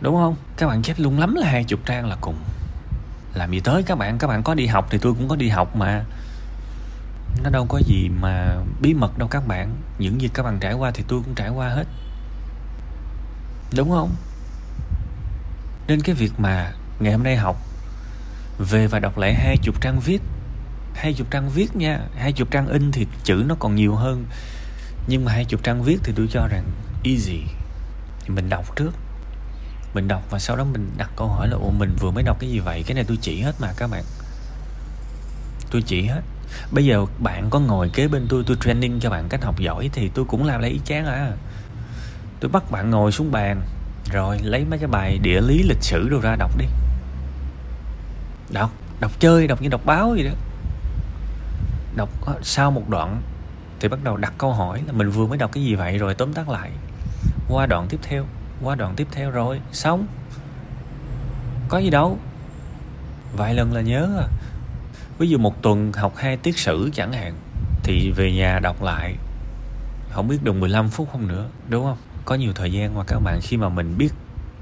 Đúng 0.00 0.14
không? 0.14 0.36
Các 0.56 0.66
bạn 0.66 0.82
chép 0.82 0.98
lung 0.98 1.18
lắm 1.18 1.34
là 1.34 1.48
hai 1.48 1.64
chục 1.64 1.80
trang 1.86 2.06
là 2.06 2.16
cùng. 2.20 2.36
Làm 3.34 3.50
gì 3.50 3.60
tới 3.60 3.82
các 3.82 3.98
bạn 3.98 4.18
các 4.18 4.26
bạn 4.26 4.42
có 4.42 4.54
đi 4.54 4.66
học 4.66 4.86
thì 4.90 4.98
tôi 4.98 5.14
cũng 5.14 5.28
có 5.28 5.36
đi 5.36 5.48
học 5.48 5.76
mà. 5.76 6.04
Nó 7.44 7.50
đâu 7.50 7.66
có 7.68 7.80
gì 7.86 8.10
mà 8.20 8.56
bí 8.80 8.94
mật 8.94 9.18
đâu 9.18 9.28
các 9.28 9.46
bạn, 9.46 9.70
những 9.98 10.20
gì 10.20 10.28
các 10.34 10.42
bạn 10.42 10.58
trải 10.60 10.72
qua 10.72 10.90
thì 10.94 11.04
tôi 11.08 11.20
cũng 11.24 11.34
trải 11.34 11.48
qua 11.48 11.68
hết. 11.68 11.84
Đúng 13.76 13.90
không? 13.90 14.10
Nên 15.88 16.00
cái 16.00 16.14
việc 16.14 16.32
mà 16.38 16.72
ngày 17.00 17.12
hôm 17.12 17.22
nay 17.22 17.36
học, 17.36 17.56
về 18.58 18.86
và 18.86 18.98
đọc 18.98 19.18
lại 19.18 19.34
hai 19.34 19.56
chục 19.56 19.80
trang 19.80 20.00
viết 20.00 20.22
hai 21.00 21.12
chục 21.12 21.30
trang 21.30 21.50
viết 21.50 21.76
nha. 21.76 22.00
Hai 22.16 22.32
chục 22.32 22.50
trang 22.50 22.68
in 22.68 22.92
thì 22.92 23.06
chữ 23.24 23.44
nó 23.46 23.54
còn 23.58 23.74
nhiều 23.74 23.94
hơn. 23.94 24.24
Nhưng 25.06 25.24
mà 25.24 25.32
hai 25.32 25.44
chục 25.44 25.62
trang 25.62 25.82
viết 25.82 26.00
thì 26.04 26.12
tôi 26.16 26.28
cho 26.30 26.46
rằng 26.46 26.64
easy. 27.04 27.42
Thì 28.20 28.28
mình 28.28 28.48
đọc 28.48 28.76
trước. 28.76 28.90
Mình 29.94 30.08
đọc 30.08 30.22
và 30.30 30.38
sau 30.38 30.56
đó 30.56 30.64
mình 30.64 30.90
đặt 30.96 31.10
câu 31.16 31.28
hỏi 31.28 31.48
là 31.48 31.56
ồ 31.56 31.70
mình 31.70 31.96
vừa 32.00 32.10
mới 32.10 32.22
đọc 32.22 32.36
cái 32.40 32.50
gì 32.50 32.58
vậy? 32.58 32.82
Cái 32.86 32.94
này 32.94 33.04
tôi 33.08 33.18
chỉ 33.20 33.40
hết 33.40 33.52
mà 33.60 33.72
các 33.76 33.90
bạn. 33.90 34.04
Tôi 35.70 35.82
chỉ 35.82 36.02
hết. 36.02 36.20
Bây 36.70 36.84
giờ 36.84 37.06
bạn 37.18 37.50
có 37.50 37.60
ngồi 37.60 37.88
kế 37.88 38.08
bên 38.08 38.26
tôi 38.28 38.44
tôi 38.46 38.56
training 38.64 39.00
cho 39.00 39.10
bạn 39.10 39.28
cách 39.28 39.44
học 39.44 39.58
giỏi 39.58 39.90
thì 39.92 40.10
tôi 40.14 40.24
cũng 40.24 40.44
làm 40.44 40.60
lấy 40.60 40.70
ý 40.70 40.80
chán 40.84 41.06
à. 41.06 41.32
Tôi 42.40 42.50
bắt 42.50 42.70
bạn 42.70 42.90
ngồi 42.90 43.12
xuống 43.12 43.32
bàn. 43.32 43.62
Rồi, 44.12 44.38
lấy 44.42 44.64
mấy 44.64 44.78
cái 44.78 44.88
bài 44.88 45.18
địa 45.18 45.40
lý, 45.40 45.62
lịch 45.62 45.82
sử 45.82 46.08
đồ 46.08 46.20
ra 46.20 46.36
đọc 46.36 46.58
đi. 46.58 46.66
Đọc 48.50 48.70
đọc 49.00 49.12
chơi, 49.20 49.46
đọc 49.46 49.62
như 49.62 49.68
đọc 49.68 49.80
báo 49.84 50.14
gì 50.16 50.22
đó 50.22 50.32
đọc 51.96 52.08
sau 52.42 52.70
một 52.70 52.88
đoạn 52.88 53.22
thì 53.80 53.88
bắt 53.88 53.98
đầu 54.04 54.16
đặt 54.16 54.32
câu 54.38 54.52
hỏi 54.52 54.82
là 54.86 54.92
mình 54.92 55.10
vừa 55.10 55.26
mới 55.26 55.38
đọc 55.38 55.52
cái 55.52 55.64
gì 55.64 55.74
vậy 55.74 55.98
rồi 55.98 56.14
tóm 56.14 56.32
tắt 56.32 56.48
lại. 56.48 56.70
Qua 57.48 57.66
đoạn 57.66 57.86
tiếp 57.88 57.98
theo, 58.02 58.24
qua 58.62 58.74
đoạn 58.74 58.94
tiếp 58.96 59.06
theo 59.12 59.30
rồi, 59.30 59.60
xong. 59.72 60.06
Có 61.68 61.78
gì 61.78 61.90
đâu. 61.90 62.18
Vài 63.36 63.54
lần 63.54 63.72
là 63.72 63.80
nhớ 63.80 64.08
à. 64.18 64.26
Ví 65.18 65.28
dụ 65.28 65.38
một 65.38 65.62
tuần 65.62 65.92
học 65.92 66.12
hai 66.16 66.36
tiết 66.36 66.58
sử 66.58 66.90
chẳng 66.94 67.12
hạn, 67.12 67.34
thì 67.82 68.12
về 68.16 68.32
nhà 68.32 68.58
đọc 68.62 68.82
lại. 68.82 69.14
Không 70.10 70.28
biết 70.28 70.38
được 70.42 70.52
15 70.52 70.88
phút 70.88 71.08
không 71.12 71.28
nữa, 71.28 71.48
đúng 71.68 71.84
không? 71.84 71.98
Có 72.24 72.34
nhiều 72.34 72.52
thời 72.52 72.72
gian 72.72 72.94
mà 72.94 73.04
các 73.06 73.18
bạn, 73.18 73.40
khi 73.42 73.56
mà 73.56 73.68
mình 73.68 73.98
biết, 73.98 74.12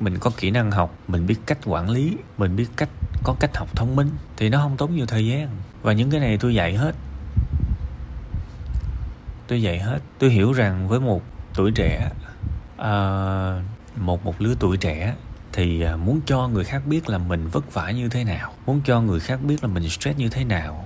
mình 0.00 0.18
có 0.18 0.30
kỹ 0.36 0.50
năng 0.50 0.70
học, 0.70 0.94
mình 1.08 1.26
biết 1.26 1.36
cách 1.46 1.58
quản 1.66 1.90
lý, 1.90 2.16
mình 2.38 2.56
biết 2.56 2.66
cách, 2.76 2.88
có 3.24 3.34
cách 3.40 3.56
học 3.56 3.68
thông 3.74 3.96
minh, 3.96 4.10
thì 4.36 4.48
nó 4.48 4.58
không 4.58 4.76
tốn 4.76 4.94
nhiều 4.94 5.06
thời 5.06 5.26
gian. 5.26 5.48
Và 5.82 5.92
những 5.92 6.10
cái 6.10 6.20
này 6.20 6.38
tôi 6.38 6.54
dạy 6.54 6.76
hết 6.76 6.94
tôi 9.48 9.62
dạy 9.62 9.78
hết. 9.78 9.98
Tôi 10.18 10.30
hiểu 10.30 10.52
rằng 10.52 10.88
với 10.88 11.00
một 11.00 11.22
tuổi 11.54 11.70
trẻ 11.74 12.10
uh, 12.80 13.62
một 13.96 14.24
một 14.24 14.40
lứa 14.40 14.54
tuổi 14.60 14.76
trẻ 14.76 15.14
thì 15.52 15.82
à, 15.82 15.96
muốn 15.96 16.20
cho 16.26 16.48
người 16.48 16.64
khác 16.64 16.82
biết 16.86 17.08
là 17.08 17.18
mình 17.18 17.48
vất 17.48 17.74
vả 17.74 17.90
như 17.90 18.08
thế 18.08 18.24
nào 18.24 18.52
muốn 18.66 18.80
cho 18.84 19.00
người 19.00 19.20
khác 19.20 19.40
biết 19.42 19.64
là 19.64 19.68
mình 19.68 19.88
stress 19.88 20.18
như 20.18 20.28
thế 20.28 20.44
nào 20.44 20.84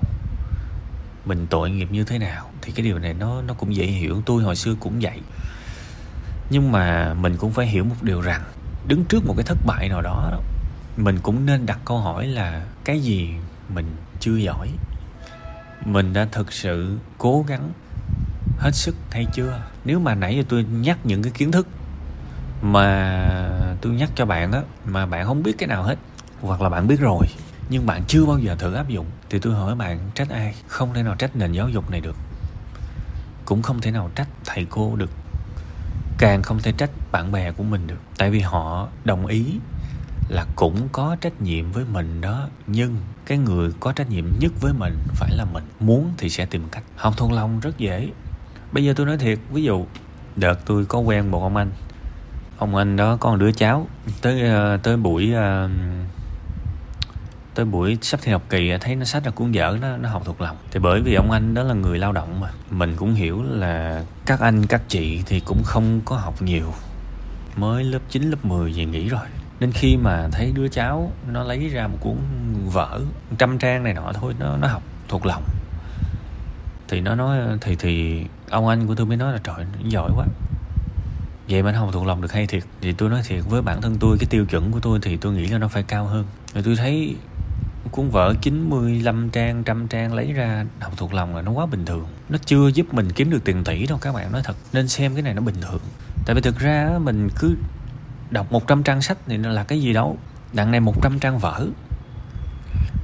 mình 1.25 1.47
tội 1.50 1.71
nghiệp 1.71 1.88
như 1.90 2.04
thế 2.04 2.19
nào 2.19 2.50
thì 2.62 2.73
cái 2.73 2.85
điều 2.85 2.99
này 2.99 3.14
nó 3.14 3.42
nó 3.42 3.54
cũng 3.54 3.75
dễ 3.75 3.87
hiểu. 3.87 4.23
Tôi 4.26 4.42
hồi 4.42 4.57
xưa 4.57 4.75
cũng 4.81 4.99
vậy. 5.00 5.21
Nhưng 6.50 6.73
mà 6.73 7.14
mình 7.14 7.37
cũng 7.37 7.52
phải 7.52 7.66
hiểu 7.66 7.85
một 7.85 7.97
điều 8.02 8.21
rằng 8.21 8.42
đứng 8.87 9.04
trước 9.04 9.26
một 9.26 9.35
cái 9.37 9.45
thất 9.45 9.59
bại 9.66 9.88
nào 9.88 10.02
đó 10.02 10.40
mình 10.97 11.19
cũng 11.23 11.47
nên 11.47 11.66
đặt 11.66 11.78
câu 11.85 11.99
hỏi 11.99 12.26
là 12.26 12.66
cái 12.85 13.00
gì 13.00 13.35
mình 13.75 13.87
chưa 14.21 14.37
giỏi? 14.37 14.69
Mình 15.85 16.12
đã 16.12 16.28
thực 16.33 16.52
sự 16.52 16.99
cố 17.19 17.45
gắng 17.49 17.73
hết 18.62 18.75
sức 18.75 18.95
hay 19.11 19.26
chưa? 19.33 19.62
Nếu 19.85 19.99
mà 19.99 20.14
nãy 20.14 20.37
giờ 20.37 20.42
tôi 20.49 20.64
nhắc 20.64 20.99
những 21.04 21.23
cái 21.23 21.33
kiến 21.33 21.52
thức 21.52 21.66
mà 22.62 23.76
tôi 23.81 23.92
nhắc 23.92 24.11
cho 24.14 24.26
bạn 24.26 24.52
á, 24.52 24.62
mà 24.85 25.07
bạn 25.07 25.26
không 25.26 25.42
biết 25.42 25.52
cái 25.59 25.66
nào 25.66 25.83
hết, 25.83 25.97
hoặc 26.40 26.61
là 26.61 26.69
bạn 26.69 26.87
biết 26.87 27.00
rồi, 27.00 27.26
nhưng 27.69 27.87
bạn 27.87 28.02
chưa 28.07 28.25
bao 28.25 28.38
giờ 28.38 28.57
thử 28.59 28.75
áp 28.75 28.88
dụng, 28.88 29.07
thì 29.31 29.38
tôi 29.38 29.54
hỏi 29.54 29.75
bạn, 29.75 29.99
trách 30.14 30.31
ai? 30.31 30.54
Không 30.66 30.95
thể 30.95 31.02
nào 31.02 31.14
trách 31.14 31.37
nền 31.37 31.52
giáo 31.52 31.69
dục 31.69 31.90
này 31.90 32.00
được. 32.00 32.16
Cũng 33.45 33.62
không 33.62 33.81
thể 33.81 33.90
nào 33.90 34.11
trách 34.14 34.28
thầy 34.45 34.66
cô 34.71 34.97
được. 34.97 35.11
Càng 36.19 36.42
không 36.42 36.59
thể 36.59 36.73
trách 36.73 36.90
bạn 37.12 37.33
bè 37.33 37.52
của 37.52 37.64
mình 37.64 37.87
được. 37.87 38.00
Tại 38.19 38.31
vì 38.31 38.40
họ 38.40 38.88
đồng 39.04 39.26
ý 39.26 39.45
là 40.28 40.47
cũng 40.57 40.88
có 40.92 41.16
trách 41.21 41.42
nhiệm 41.42 41.73
với 41.73 41.85
mình 41.85 42.21
đó, 42.21 42.49
nhưng 42.66 42.97
cái 43.26 43.38
người 43.38 43.71
có 43.81 43.92
trách 43.92 44.11
nhiệm 44.11 44.25
nhất 44.38 44.52
với 44.61 44.73
mình 44.73 44.97
phải 45.14 45.31
là 45.33 45.45
mình. 45.45 45.64
Muốn 45.81 46.12
thì 46.19 46.31
sẽ 46.31 46.47
tìm 46.47 46.69
cách. 46.73 46.83
Học 46.97 47.14
thuộc 47.16 47.33
lòng 47.33 47.61
rất 47.61 47.78
dễ 47.78 48.11
bây 48.72 48.84
giờ 48.84 48.92
tôi 48.96 49.06
nói 49.06 49.18
thiệt 49.18 49.38
ví 49.52 49.62
dụ 49.62 49.86
đợt 50.36 50.66
tôi 50.66 50.84
có 50.84 50.98
quen 50.98 51.30
một 51.30 51.42
ông 51.42 51.56
anh. 51.56 51.70
Ông 52.58 52.76
anh 52.76 52.96
đó 52.96 53.16
có 53.20 53.30
một 53.30 53.36
đứa 53.36 53.52
cháu 53.52 53.86
tới 54.22 54.42
uh, 54.74 54.82
tới 54.82 54.96
buổi 54.96 55.32
uh, 55.34 55.70
tới 57.54 57.64
buổi 57.64 57.98
sắp 58.02 58.20
thi 58.22 58.32
học 58.32 58.42
kỳ 58.48 58.70
ờ, 58.70 58.78
thấy 58.80 58.96
nó 58.96 59.04
sách 59.04 59.24
ra 59.24 59.30
cuốn 59.30 59.52
vở 59.52 59.78
nó 59.80 59.96
nó 59.96 60.08
học 60.08 60.22
thuộc 60.24 60.40
lòng. 60.40 60.56
Thì 60.70 60.80
bởi 60.80 61.00
vì 61.00 61.14
ông 61.14 61.30
anh 61.30 61.54
đó 61.54 61.62
là 61.62 61.74
người 61.74 61.98
lao 61.98 62.12
động 62.12 62.40
mà 62.40 62.50
mình 62.70 62.94
cũng 62.96 63.14
hiểu 63.14 63.42
là 63.42 64.04
các 64.26 64.40
anh 64.40 64.66
các 64.66 64.82
chị 64.88 65.22
thì 65.26 65.40
cũng 65.40 65.62
không 65.64 66.00
có 66.04 66.16
học 66.16 66.42
nhiều. 66.42 66.74
Mới 67.56 67.84
lớp 67.84 67.98
9 68.08 68.30
lớp 68.30 68.44
10 68.44 68.72
về 68.72 68.84
nghỉ 68.84 69.08
rồi. 69.08 69.26
Nên 69.60 69.72
khi 69.72 69.96
mà 69.96 70.28
thấy 70.32 70.52
đứa 70.54 70.68
cháu 70.68 71.12
nó 71.32 71.44
lấy 71.44 71.68
ra 71.68 71.86
một 71.86 71.98
cuốn 72.00 72.16
vở 72.72 73.00
trăm 73.38 73.58
trang 73.58 73.84
này 73.84 73.94
nọ 73.94 74.12
thôi 74.12 74.34
nó 74.38 74.56
nó 74.56 74.68
học 74.68 74.82
thuộc 75.08 75.26
lòng 75.26 75.42
thì 76.92 77.00
nó 77.00 77.14
nói 77.14 77.38
thì 77.61 77.76
thì 77.76 78.25
ông 78.50 78.68
anh 78.68 78.87
của 78.87 78.94
tôi 78.94 79.06
mới 79.06 79.16
nói 79.16 79.32
là 79.32 79.38
trời 79.44 79.66
giỏi 79.84 80.11
quá. 80.16 80.26
Vậy 81.49 81.62
mà 81.62 81.72
nó 81.72 81.78
học 81.78 81.88
thuộc 81.92 82.06
lòng 82.06 82.20
được 82.20 82.32
hay 82.32 82.46
thiệt. 82.46 82.62
Thì 82.80 82.92
tôi 82.92 83.11
nói 83.11 83.22
thiệt 83.25 83.44
với 83.49 83.62
bản 83.62 83.82
thân 83.82 83.96
tôi 84.00 84.18
cái 84.18 84.26
tiêu 84.30 84.46
chuẩn 84.46 84.72
của 84.72 84.80
tôi 84.80 84.99
thì 85.02 85.16
tôi 85.16 85.32
nghĩ 85.32 85.46
là 85.46 85.58
nó 85.58 85.68
phải 85.68 85.82
cao 85.82 86.04
hơn. 86.04 86.25
Rồi 86.54 86.62
tôi 86.62 86.76
thấy 86.76 87.16
cuốn 87.90 88.08
vở 88.08 88.34
95 88.40 89.30
trang, 89.30 89.64
trăm 89.64 89.88
trang 89.88 90.14
lấy 90.14 90.32
ra 90.32 90.64
học 90.80 90.92
thuộc 90.96 91.14
lòng 91.14 91.37
là 91.37 91.42
nó 91.42 91.50
quá 91.50 91.66
bình 91.66 91.84
thường. 91.84 92.06
Nó 92.28 92.38
chưa 92.44 92.68
giúp 92.68 92.94
mình 92.94 93.12
kiếm 93.12 93.30
được 93.30 93.44
tiền 93.44 93.64
tỷ 93.64 93.87
đâu 93.87 93.99
các 93.99 94.14
bạn 94.14 94.32
nói 94.32 94.42
thật. 94.44 94.56
Nên 94.72 94.88
xem 94.88 95.14
cái 95.14 95.22
này 95.22 95.34
nó 95.34 95.40
bình 95.40 95.61
thường. 95.61 95.80
Tại 96.26 96.34
vì 96.34 96.40
thực 96.40 96.58
ra 96.58 96.99
mình 97.00 97.28
cứ 97.38 97.56
đọc 98.30 98.52
100 98.52 98.82
trang 98.82 99.02
sách 99.02 99.18
thì 99.26 99.37
nó 99.37 99.49
là 99.49 99.64
cái 99.64 99.80
gì 99.80 99.92
đâu. 99.92 100.18
Đằng 100.52 100.70
này 100.70 100.80
100 100.80 101.18
trang 101.18 101.38
vở. 101.38 101.66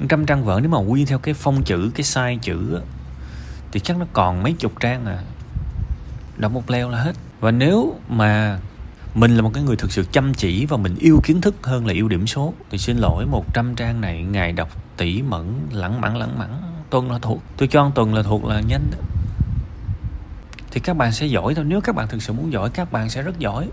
100 0.01 0.27
trang 0.27 0.45
vở 0.45 0.61
nếu 0.63 0.71
mà 0.71 0.79
quy 0.79 1.05
theo 1.05 1.19
cái 1.19 1.35
phong 1.35 1.63
chữ, 1.63 1.91
cái 1.95 2.05
size 2.05 2.39
chữ 2.39 2.81
thì 3.73 3.81
chắc 3.81 3.99
nó 3.99 4.07
còn 4.13 4.43
mấy 4.43 4.53
chục 4.53 4.73
trang 4.81 5.07
à. 5.07 5.19
Đọc 6.37 6.53
một 6.53 6.71
leo 6.71 6.91
là 6.91 6.99
hết. 6.99 7.13
Và 7.41 7.51
nếu 7.51 7.95
mà 8.09 8.59
mình 9.15 9.37
là 9.37 9.43
một 9.43 9.51
cái 9.55 9.63
người 9.63 9.77
thực 9.77 9.93
sự 9.93 10.05
chăm 10.13 10.35
chỉ 10.35 10.67
và 10.67 10.77
mình 10.77 10.97
yêu 10.99 11.21
kiến 11.25 11.41
thức 11.41 11.55
hơn 11.63 11.87
là 11.87 11.93
yêu 11.93 12.09
điểm 12.09 12.27
số, 12.27 12.55
thì 12.71 12.79
xin 12.79 12.97
lỗi 12.97 13.27
100 13.27 13.75
trang 13.75 14.01
này 14.01 14.23
ngài 14.23 14.53
đọc 14.53 14.69
tỉ 14.97 15.23
mẩn, 15.23 15.67
lẳng 15.71 16.01
mẳng 16.01 16.17
lẳng 16.17 16.39
mẳng. 16.39 16.63
Tuần 16.91 17.13
là 17.13 17.19
thuộc. 17.19 17.43
Tôi 17.57 17.69
cho 17.69 17.91
tuần 17.95 18.15
là 18.15 18.23
thuộc 18.23 18.45
là 18.45 18.61
nhanh 18.61 18.91
đó. 18.91 18.99
Thì 20.71 20.81
các 20.81 20.97
bạn 20.97 21.13
sẽ 21.13 21.27
giỏi 21.27 21.55
thôi. 21.55 21.65
Nếu 21.69 21.81
các 21.81 21.95
bạn 21.95 22.09
thực 22.09 22.23
sự 22.23 22.33
muốn 22.33 22.53
giỏi, 22.53 22.71
các 22.71 22.93
bạn 22.93 23.11
sẽ 23.11 23.23
rất 23.23 23.39
giỏi. 23.39 23.69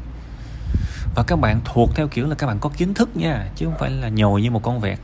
Và 1.15 1.23
các 1.27 1.39
bạn 1.39 1.61
thuộc 1.65 1.95
theo 1.95 2.07
kiểu 2.07 2.27
là 2.27 2.35
các 2.35 2.47
bạn 2.47 2.59
có 2.59 2.69
kiến 2.77 2.93
thức 2.93 3.17
nha, 3.17 3.47
chứ 3.55 3.65
không 3.65 3.75
phải 3.79 3.91
là 3.91 4.09
nhồi 4.09 4.41
như 4.41 4.51
một 4.51 4.63
con 4.63 4.79
vẹt. 4.79 4.99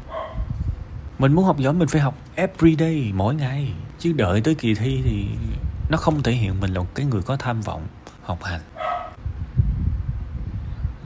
Mình 1.19 1.33
muốn 1.33 1.45
học 1.45 1.59
giỏi, 1.59 1.73
mình 1.73 1.87
phải 1.87 2.01
học 2.01 2.17
every 2.35 2.75
day, 2.75 3.11
mỗi 3.15 3.35
ngày 3.35 3.73
chứ 4.01 4.11
đợi 4.11 4.41
tới 4.41 4.55
kỳ 4.55 4.73
thi 4.73 5.01
thì 5.05 5.27
nó 5.89 5.97
không 5.97 6.23
thể 6.23 6.31
hiện 6.31 6.59
mình 6.59 6.73
là 6.73 6.79
một 6.79 6.95
cái 6.95 7.05
người 7.05 7.21
có 7.21 7.35
tham 7.37 7.61
vọng 7.61 7.87
học 8.23 8.43
hành. 8.43 8.61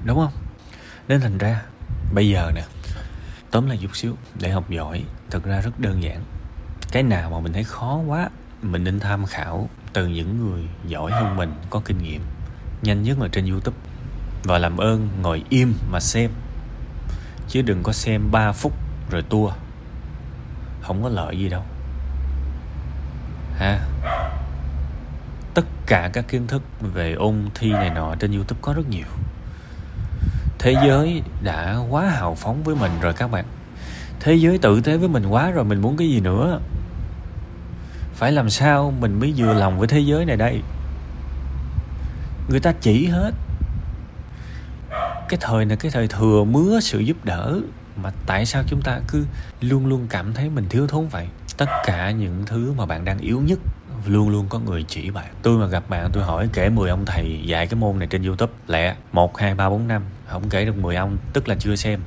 Đúng 0.06 0.18
không? 0.18 0.32
Nên 1.08 1.22
thành 1.22 1.38
ra, 1.38 1.62
bây 2.14 2.30
giờ 2.30 2.52
nè, 2.56 2.64
tóm 3.52 3.68
lại 3.68 3.80
chút 3.82 3.96
xíu 3.96 4.16
để 4.40 4.50
học 4.50 4.70
giỏi, 4.70 5.04
thật 5.32 5.44
ra 5.44 5.62
rất 5.62 5.80
đơn 5.80 6.04
giản. 6.04 6.24
Cái 6.92 7.04
nào 7.04 7.30
mà 7.30 7.40
mình 7.40 7.54
thấy 7.54 7.64
khó 7.64 8.02
quá, 8.08 8.30
mình 8.62 8.84
nên 8.84 9.00
tham 9.00 9.26
khảo 9.26 9.70
từ 9.94 10.08
những 10.08 10.50
người 10.50 10.68
giỏi 10.88 11.12
hơn 11.12 11.36
mình 11.36 11.54
có 11.70 11.82
kinh 11.86 11.98
nghiệm, 11.98 12.22
nhanh 12.82 13.04
nhất 13.04 13.20
là 13.20 13.28
trên 13.32 13.46
youtube. 13.52 13.78
Và 14.44 14.58
làm 14.58 14.78
ơn 14.78 15.10
ngồi 15.22 15.44
im 15.50 15.74
mà 15.92 16.00
xem, 16.00 16.32
chứ 17.48 17.62
đừng 17.62 17.84
có 17.84 17.94
xem 17.94 18.32
3 18.32 18.52
phút 18.52 18.74
rồi 19.10 19.22
tua. 19.22 19.52
Không 20.82 21.04
có 21.04 21.10
lợi 21.10 21.40
gì 21.40 21.50
đâu 21.50 21.64
ha? 23.58 23.80
Tất 25.54 25.66
cả 25.86 26.10
các 26.14 26.26
kiến 26.28 26.48
thức 26.48 26.62
về 26.82 27.14
ôn 27.14 27.36
thi 27.56 27.72
này 27.72 27.90
nọ 27.90 28.16
trên 28.16 28.32
youtube 28.32 28.60
có 28.62 28.74
rất 28.74 28.90
nhiều. 28.90 29.06
Thế 30.60 30.74
giới 30.74 31.22
đã 31.44 31.78
quá 31.90 32.06
hào 32.10 32.36
phóng 32.36 32.64
với 32.64 32.76
mình 32.76 32.92
rồi 33.02 33.14
các 33.14 33.32
bạn. 33.32 33.46
Thế 34.20 34.34
giới 34.34 34.58
tự 34.58 34.82
tế 34.82 34.98
với 34.98 35.10
mình 35.10 35.28
quá 35.28 35.52
rồi, 35.52 35.66
mình 35.66 35.82
muốn 35.82 35.98
cái 35.98 36.10
gì 36.10 36.20
nữa? 36.20 36.60
Phải 38.14 38.32
làm 38.32 38.50
sao 38.50 38.94
mình 39.00 39.20
mới 39.20 39.34
vừa 39.38 39.54
lòng 39.54 39.80
với 39.80 39.88
thế 39.88 40.00
giới 40.00 40.26
này 40.26 40.38
đây? 40.38 40.62
Người 42.50 42.60
ta 42.60 42.74
chỉ 42.82 43.08
hết. 43.08 43.32
Cái 45.30 45.38
thời 45.42 45.66
này, 45.66 45.78
cái 45.78 45.92
thời 45.92 46.08
thừa 46.08 46.44
mứa 46.44 46.80
sự 46.80 47.00
giúp 47.00 47.18
đỡ 47.26 47.60
mà 47.96 48.12
tại 48.26 48.46
sao 48.46 48.64
chúng 48.68 48.82
ta 48.82 49.00
cứ 49.08 49.26
luôn 49.62 49.88
luôn 49.88 50.08
cảm 50.10 50.34
thấy 50.34 50.50
mình 50.50 50.66
thiếu 50.70 50.88
thốn 50.88 51.08
vậy? 51.08 51.28
Tất 51.58 51.70
cả 51.86 52.12
những 52.12 52.44
thứ 52.46 52.74
mà 52.78 52.86
bạn 52.86 53.06
đang 53.06 53.20
yếu 53.20 53.42
nhất, 53.42 53.60
luôn 54.06 54.30
luôn 54.30 54.46
có 54.50 54.60
người 54.60 54.86
chỉ 54.88 55.12
bạn. 55.12 55.34
Tôi 55.42 55.60
mà 55.60 55.66
gặp 55.66 55.90
bạn, 55.90 56.10
tôi 56.14 56.24
hỏi 56.24 56.50
kể 56.54 56.70
10 56.70 56.90
ông 56.90 57.06
thầy 57.06 57.42
dạy 57.46 57.68
cái 57.68 57.80
môn 57.80 58.00
này 58.00 58.08
trên 58.08 58.24
youtube. 58.24 58.54
Lẹ, 58.68 58.96
một, 59.12 59.38
hai, 59.38 59.56
ba, 59.56 59.70
bốn, 59.70 59.88
năm. 59.88 60.02
Không 60.28 60.50
kể 60.50 60.66
được 60.66 60.78
10 60.78 60.96
ông, 60.96 61.18
tức 61.34 61.48
là 61.48 61.56
chưa 61.60 61.76
xem. 61.76 62.00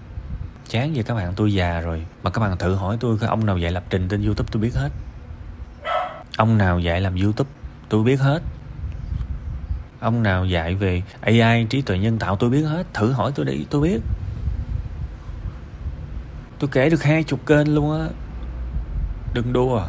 Chán 0.69 0.93
vậy 0.95 1.03
các 1.03 1.15
bạn, 1.15 1.33
tôi 1.37 1.55
già 1.55 1.81
rồi. 1.81 2.07
Mà 2.23 2.31
các 2.31 2.41
bạn 2.41 2.59
thử 2.59 2.75
hỏi 2.75 2.97
tôi, 3.01 3.19
cái 3.19 3.29
ông 3.29 3.47
nào 3.47 3.59
dạy 3.59 3.73
lập 3.73 3.85
trình 3.91 4.09
trên 4.09 4.25
youtube 4.25 4.49
tôi 4.53 4.63
biết 4.63 4.75
hết. 4.75 4.89
Ông 6.37 6.59
nào 6.59 6.79
dạy 6.79 7.01
làm 7.01 7.17
youtube 7.17 7.51
tôi 7.89 8.05
biết 8.05 8.21
hết. 8.21 8.43
Ông 10.01 10.23
nào 10.23 10.45
dạy 10.45 10.75
về 10.75 11.03
ai 11.21 11.67
trí 11.71 11.83
tuệ 11.83 11.99
nhân 11.99 12.19
tạo 12.19 12.37
tôi 12.37 12.51
biết 12.51 12.63
hết. 12.63 12.87
Thử 12.95 13.13
hỏi 13.13 13.33
tôi 13.35 13.47
đi, 13.47 13.67
tôi 13.71 13.83
biết. 13.83 14.01
Tôi 16.59 16.71
kể 16.73 16.91
được 16.91 17.03
hai 17.03 17.23
chục 17.23 17.47
kênh 17.47 17.75
luôn 17.75 18.01
á 18.01 18.09
đừng 19.35 19.53
đùa. 19.53 19.83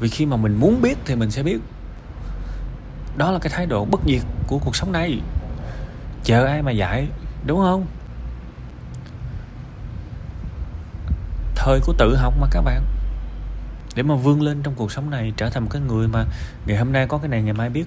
Vì 0.00 0.08
khi 0.08 0.26
mà 0.26 0.36
mình 0.36 0.56
muốn 0.60 0.82
biết 0.82 0.98
thì 1.04 1.14
mình 1.14 1.30
sẽ 1.30 1.42
biết. 1.42 1.58
Đó 3.16 3.30
là 3.30 3.38
cái 3.38 3.52
thái 3.56 3.66
độ 3.66 3.84
bất 3.84 4.00
diệt 4.06 4.22
của 4.46 4.58
cuộc 4.58 4.76
sống 4.76 4.92
này. 4.92 5.20
Chờ 6.24 6.44
ai 6.44 6.62
mà 6.62 6.70
dạy, 6.70 7.06
đúng 7.46 7.58
không? 7.58 7.86
Thời 11.54 11.80
của 11.80 11.94
tự 11.98 12.16
học 12.16 12.34
mà 12.40 12.46
các 12.50 12.60
bạn. 12.60 12.84
Để 13.94 14.02
mà 14.02 14.14
vươn 14.14 14.42
lên 14.42 14.62
trong 14.62 14.74
cuộc 14.74 14.92
sống 14.92 15.10
này, 15.10 15.32
trở 15.36 15.50
thành 15.50 15.62
một 15.62 15.70
cái 15.72 15.82
người 15.82 16.08
mà 16.08 16.24
ngày 16.66 16.76
hôm 16.76 16.92
nay 16.92 17.06
có 17.06 17.18
cái 17.18 17.28
này 17.28 17.42
ngày 17.42 17.52
mai 17.52 17.70
biết, 17.70 17.84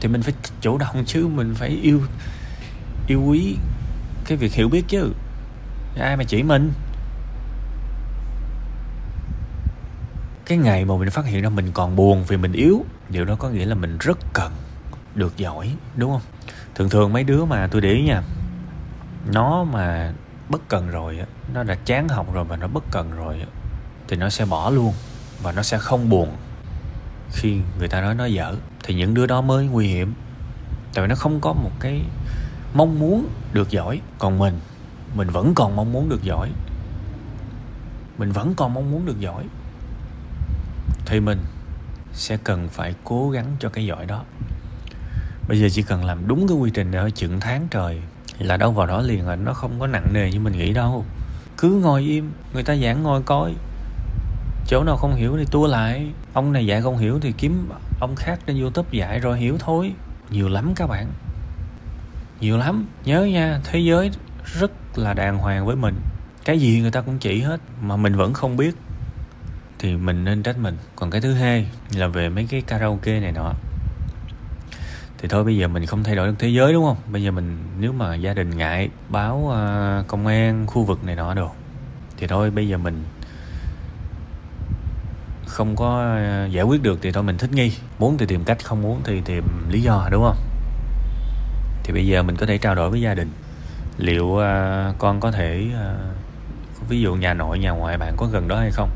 thì 0.00 0.08
mình 0.08 0.22
phải 0.22 0.34
chủ 0.60 0.78
động 0.78 1.04
chứ, 1.06 1.26
mình 1.26 1.54
phải 1.54 1.68
yêu 1.68 2.00
yêu 3.06 3.22
quý 3.26 3.56
cái 4.24 4.38
việc 4.38 4.52
hiểu 4.52 4.68
biết 4.68 4.84
chứ. 4.88 5.12
Ai 6.00 6.16
mà 6.16 6.24
chỉ 6.24 6.42
mình? 6.42 6.72
Cái 10.48 10.58
ngày 10.58 10.84
mà 10.84 10.96
mình 10.96 11.10
phát 11.10 11.24
hiện 11.24 11.42
ra 11.42 11.48
mình 11.48 11.72
còn 11.72 11.96
buồn 11.96 12.24
vì 12.28 12.36
mình 12.36 12.52
yếu, 12.52 12.84
điều 13.08 13.24
đó 13.24 13.36
có 13.38 13.48
nghĩa 13.48 13.64
là 13.64 13.74
mình 13.74 13.98
rất 14.00 14.18
cần 14.32 14.52
được 15.14 15.36
giỏi, 15.36 15.74
đúng 15.96 16.10
không? 16.12 16.20
Thường 16.74 16.88
thường 16.88 17.12
mấy 17.12 17.24
đứa 17.24 17.44
mà 17.44 17.68
tôi 17.70 17.80
để 17.80 17.92
ý 17.92 18.02
nha, 18.02 18.22
nó 19.32 19.64
mà 19.64 20.12
bất 20.48 20.68
cần 20.68 20.90
rồi 20.90 21.20
nó 21.54 21.62
đã 21.62 21.74
chán 21.74 22.08
học 22.08 22.34
rồi 22.34 22.44
và 22.44 22.56
nó 22.56 22.68
bất 22.68 22.84
cần 22.90 23.10
rồi 23.16 23.42
thì 24.08 24.16
nó 24.16 24.28
sẽ 24.28 24.44
bỏ 24.44 24.70
luôn 24.70 24.92
và 25.42 25.52
nó 25.52 25.62
sẽ 25.62 25.78
không 25.78 26.08
buồn 26.08 26.36
khi 27.32 27.60
người 27.78 27.88
ta 27.88 28.00
nói 28.00 28.14
nó 28.14 28.24
dở. 28.24 28.54
Thì 28.84 28.94
những 28.94 29.14
đứa 29.14 29.26
đó 29.26 29.40
mới 29.40 29.66
nguy 29.66 29.86
hiểm, 29.86 30.14
tại 30.94 31.02
vì 31.02 31.08
nó 31.08 31.14
không 31.14 31.40
có 31.40 31.52
một 31.52 31.72
cái 31.80 32.02
mong 32.74 32.98
muốn 32.98 33.28
được 33.52 33.70
giỏi. 33.70 34.00
Còn 34.18 34.38
mình 34.38 34.60
mình 35.14 35.28
vẫn 35.30 35.54
còn 35.54 35.76
mong 35.76 35.92
muốn 35.92 36.08
được 36.08 36.22
giỏi. 36.22 36.50
Mình 38.18 38.32
vẫn 38.32 38.54
còn 38.54 38.74
mong 38.74 38.90
muốn 38.90 39.06
được 39.06 39.20
giỏi 39.20 39.44
thì 41.08 41.20
mình 41.20 41.38
sẽ 42.12 42.36
cần 42.44 42.68
phải 42.68 42.94
cố 43.04 43.30
gắng 43.30 43.56
cho 43.58 43.68
cái 43.68 43.86
giỏi 43.86 44.06
đó. 44.06 44.24
Bây 45.48 45.60
giờ 45.60 45.68
chỉ 45.72 45.82
cần 45.82 46.04
làm 46.04 46.28
đúng 46.28 46.48
cái 46.48 46.56
quy 46.56 46.70
trình 46.70 46.92
ở 46.92 47.10
chừng 47.10 47.40
tháng 47.40 47.66
trời 47.70 48.02
là 48.38 48.56
đâu 48.56 48.72
vào 48.72 48.86
đó 48.86 49.00
liền 49.02 49.26
là 49.26 49.36
nó 49.36 49.52
không 49.52 49.80
có 49.80 49.86
nặng 49.86 50.06
nề 50.12 50.30
như 50.30 50.40
mình 50.40 50.58
nghĩ 50.58 50.72
đâu. 50.72 51.04
Cứ 51.58 51.70
ngồi 51.70 52.02
im, 52.02 52.32
người 52.54 52.62
ta 52.62 52.76
giảng 52.76 53.02
ngồi 53.02 53.22
coi. 53.22 53.54
Chỗ 54.66 54.84
nào 54.84 54.96
không 54.96 55.14
hiểu 55.14 55.36
thì 55.38 55.44
tua 55.50 55.66
lại. 55.66 56.10
Ông 56.32 56.52
này 56.52 56.66
dạy 56.66 56.82
không 56.82 56.98
hiểu 56.98 57.18
thì 57.20 57.32
kiếm 57.32 57.68
ông 58.00 58.16
khác 58.16 58.40
trên 58.46 58.60
youtube 58.60 58.88
dạy 58.92 59.20
rồi 59.20 59.38
hiểu 59.38 59.56
thôi. 59.58 59.92
Nhiều 60.30 60.48
lắm 60.48 60.72
các 60.76 60.86
bạn. 60.86 61.06
Nhiều 62.40 62.58
lắm. 62.58 62.86
Nhớ 63.04 63.24
nha, 63.24 63.60
thế 63.64 63.78
giới 63.78 64.10
rất 64.44 64.70
là 64.98 65.14
đàng 65.14 65.38
hoàng 65.38 65.66
với 65.66 65.76
mình. 65.76 65.94
Cái 66.44 66.58
gì 66.58 66.80
người 66.80 66.90
ta 66.90 67.00
cũng 67.00 67.18
chỉ 67.18 67.40
hết 67.40 67.60
mà 67.82 67.96
mình 67.96 68.16
vẫn 68.16 68.32
không 68.32 68.56
biết 68.56 68.74
thì 69.78 69.96
mình 69.96 70.24
nên 70.24 70.42
trách 70.42 70.58
mình. 70.58 70.76
Còn 70.96 71.10
cái 71.10 71.20
thứ 71.20 71.34
hai 71.34 71.66
là 71.96 72.06
về 72.06 72.28
mấy 72.28 72.46
cái 72.50 72.60
karaoke 72.60 73.20
này 73.20 73.32
nọ. 73.32 73.52
Thì 75.18 75.28
thôi 75.28 75.44
bây 75.44 75.56
giờ 75.56 75.68
mình 75.68 75.86
không 75.86 76.04
thay 76.04 76.16
đổi 76.16 76.28
được 76.28 76.34
thế 76.38 76.48
giới 76.48 76.72
đúng 76.72 76.84
không? 76.84 76.96
Bây 77.12 77.22
giờ 77.22 77.30
mình 77.30 77.58
nếu 77.80 77.92
mà 77.92 78.14
gia 78.14 78.34
đình 78.34 78.56
ngại 78.56 78.88
báo 79.08 79.36
uh, 79.36 80.08
công 80.08 80.26
an 80.26 80.66
khu 80.66 80.84
vực 80.84 81.04
này 81.04 81.16
nọ 81.16 81.34
đồ 81.34 81.50
thì 82.16 82.26
thôi 82.26 82.50
bây 82.50 82.68
giờ 82.68 82.78
mình 82.78 83.04
không 85.46 85.76
có 85.76 86.00
à, 86.00 86.46
giải 86.46 86.64
quyết 86.64 86.82
được 86.82 86.98
thì 87.02 87.12
thôi 87.12 87.22
mình 87.22 87.38
thích 87.38 87.52
nghi. 87.52 87.72
Muốn 87.98 88.18
thì 88.18 88.26
tìm 88.26 88.44
cách 88.44 88.64
không 88.64 88.82
muốn 88.82 89.00
thì 89.04 89.20
tìm 89.24 89.44
lý 89.70 89.80
do 89.80 90.08
đúng 90.10 90.22
không? 90.22 90.38
Thì 91.84 91.92
bây 91.92 92.06
giờ 92.06 92.22
mình 92.22 92.36
có 92.36 92.46
thể 92.46 92.58
trao 92.58 92.74
đổi 92.74 92.90
với 92.90 93.00
gia 93.00 93.14
đình. 93.14 93.30
Liệu 93.98 94.26
uh, 94.26 94.98
con 94.98 95.20
có 95.20 95.30
thể 95.30 95.66
uh, 95.72 96.88
ví 96.88 97.00
dụ 97.00 97.14
nhà 97.14 97.34
nội 97.34 97.58
nhà 97.58 97.70
ngoại 97.70 97.98
bạn 97.98 98.14
có 98.16 98.26
gần 98.32 98.48
đó 98.48 98.58
hay 98.58 98.70
không? 98.70 98.90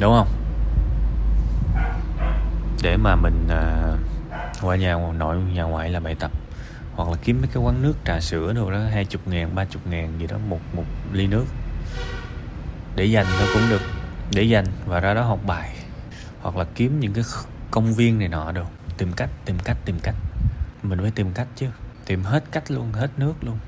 Đúng 0.00 0.12
không? 0.12 0.28
Để 2.82 2.96
mà 2.96 3.16
mình 3.16 3.48
à, 3.48 3.92
qua 4.62 4.76
nhà 4.76 4.96
nội 5.18 5.36
nhà 5.36 5.62
ngoại 5.62 5.90
là 5.90 6.00
bài 6.00 6.14
tập. 6.14 6.30
Hoặc 6.94 7.08
là 7.08 7.16
kiếm 7.24 7.38
mấy 7.40 7.48
cái 7.54 7.62
quán 7.62 7.82
nước 7.82 7.94
trà 8.04 8.20
sữa 8.20 8.52
đâu 8.52 8.70
đó 8.70 8.78
hai 8.92 9.04
chục 9.04 9.28
ngàn 9.28 9.54
ba 9.54 9.64
chục 9.64 9.86
ngàn 9.86 10.18
gì 10.18 10.26
đó 10.26 10.36
một 10.48 10.60
một 10.72 10.84
ly 11.12 11.26
nước. 11.26 11.44
Để 12.96 13.04
dành 13.04 13.26
thôi 13.38 13.48
cũng 13.54 13.62
được. 13.70 13.82
Để 14.30 14.42
dành 14.42 14.66
và 14.86 15.00
ra 15.00 15.14
đó 15.14 15.22
học 15.22 15.38
bài. 15.46 15.76
Hoặc 16.42 16.56
là 16.56 16.64
kiếm 16.74 17.00
những 17.00 17.12
cái 17.12 17.24
công 17.70 17.94
viên 17.94 18.18
này 18.18 18.28
nọ 18.28 18.52
đâu 18.52 18.66
tìm 18.98 19.12
cách 19.12 19.30
tìm 19.44 19.58
cách 19.64 19.76
tìm 19.84 19.98
cách. 20.02 20.14
Mình 20.82 20.98
phải 21.02 21.10
tìm 21.10 21.32
cách 21.32 21.48
chứ. 21.56 21.66
Tìm 22.06 22.22
hết 22.22 22.44
cách 22.52 22.70
luôn 22.70 22.92
hết 22.92 23.10
nước 23.16 23.34
luôn. 23.40 23.58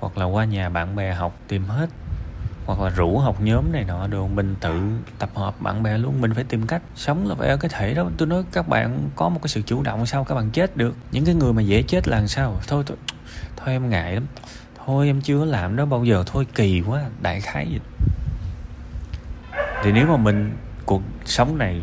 Hoặc 0.00 0.18
là 0.18 0.24
qua 0.24 0.44
nhà 0.44 0.68
bạn 0.68 0.96
bè 0.96 1.14
học 1.14 1.38
tìm 1.48 1.64
hết 1.64 1.86
hoặc 2.66 2.80
là 2.80 2.88
rủ 2.88 3.18
học 3.18 3.40
nhóm 3.40 3.72
này 3.72 3.84
nọ 3.84 4.06
đồ 4.06 4.26
mình 4.28 4.56
tự 4.60 4.80
tập 5.18 5.30
hợp 5.34 5.60
bạn 5.60 5.82
bè 5.82 5.98
luôn 5.98 6.20
mình 6.20 6.34
phải 6.34 6.44
tìm 6.44 6.66
cách 6.66 6.82
sống 6.94 7.28
là 7.28 7.34
phải 7.34 7.48
ở 7.48 7.56
cái 7.56 7.70
thể 7.74 7.94
đó. 7.94 8.10
Tôi 8.16 8.28
nói 8.28 8.44
các 8.52 8.68
bạn 8.68 9.08
có 9.16 9.28
một 9.28 9.38
cái 9.42 9.48
sự 9.48 9.62
chủ 9.62 9.82
động 9.82 10.06
sao 10.06 10.24
các 10.24 10.34
bạn 10.34 10.50
chết 10.50 10.76
được. 10.76 10.94
Những 11.12 11.24
cái 11.24 11.34
người 11.34 11.52
mà 11.52 11.62
dễ 11.62 11.82
chết 11.82 12.08
là 12.08 12.18
làm 12.18 12.28
sao? 12.28 12.60
Thôi 12.68 12.84
thôi, 12.86 12.96
thôi 13.56 13.68
em 13.68 13.90
ngại 13.90 14.14
lắm. 14.14 14.26
Thôi 14.86 15.06
em 15.06 15.20
chưa 15.20 15.44
làm 15.44 15.76
đó 15.76 15.84
bao 15.84 16.04
giờ. 16.04 16.24
Thôi 16.26 16.46
kỳ 16.54 16.82
quá 16.86 17.02
đại 17.22 17.40
khái 17.40 17.66
gì 17.66 17.80
thì 19.82 19.92
nếu 19.92 20.06
mà 20.06 20.16
mình 20.16 20.56
cuộc 20.86 21.02
sống 21.24 21.58
này 21.58 21.82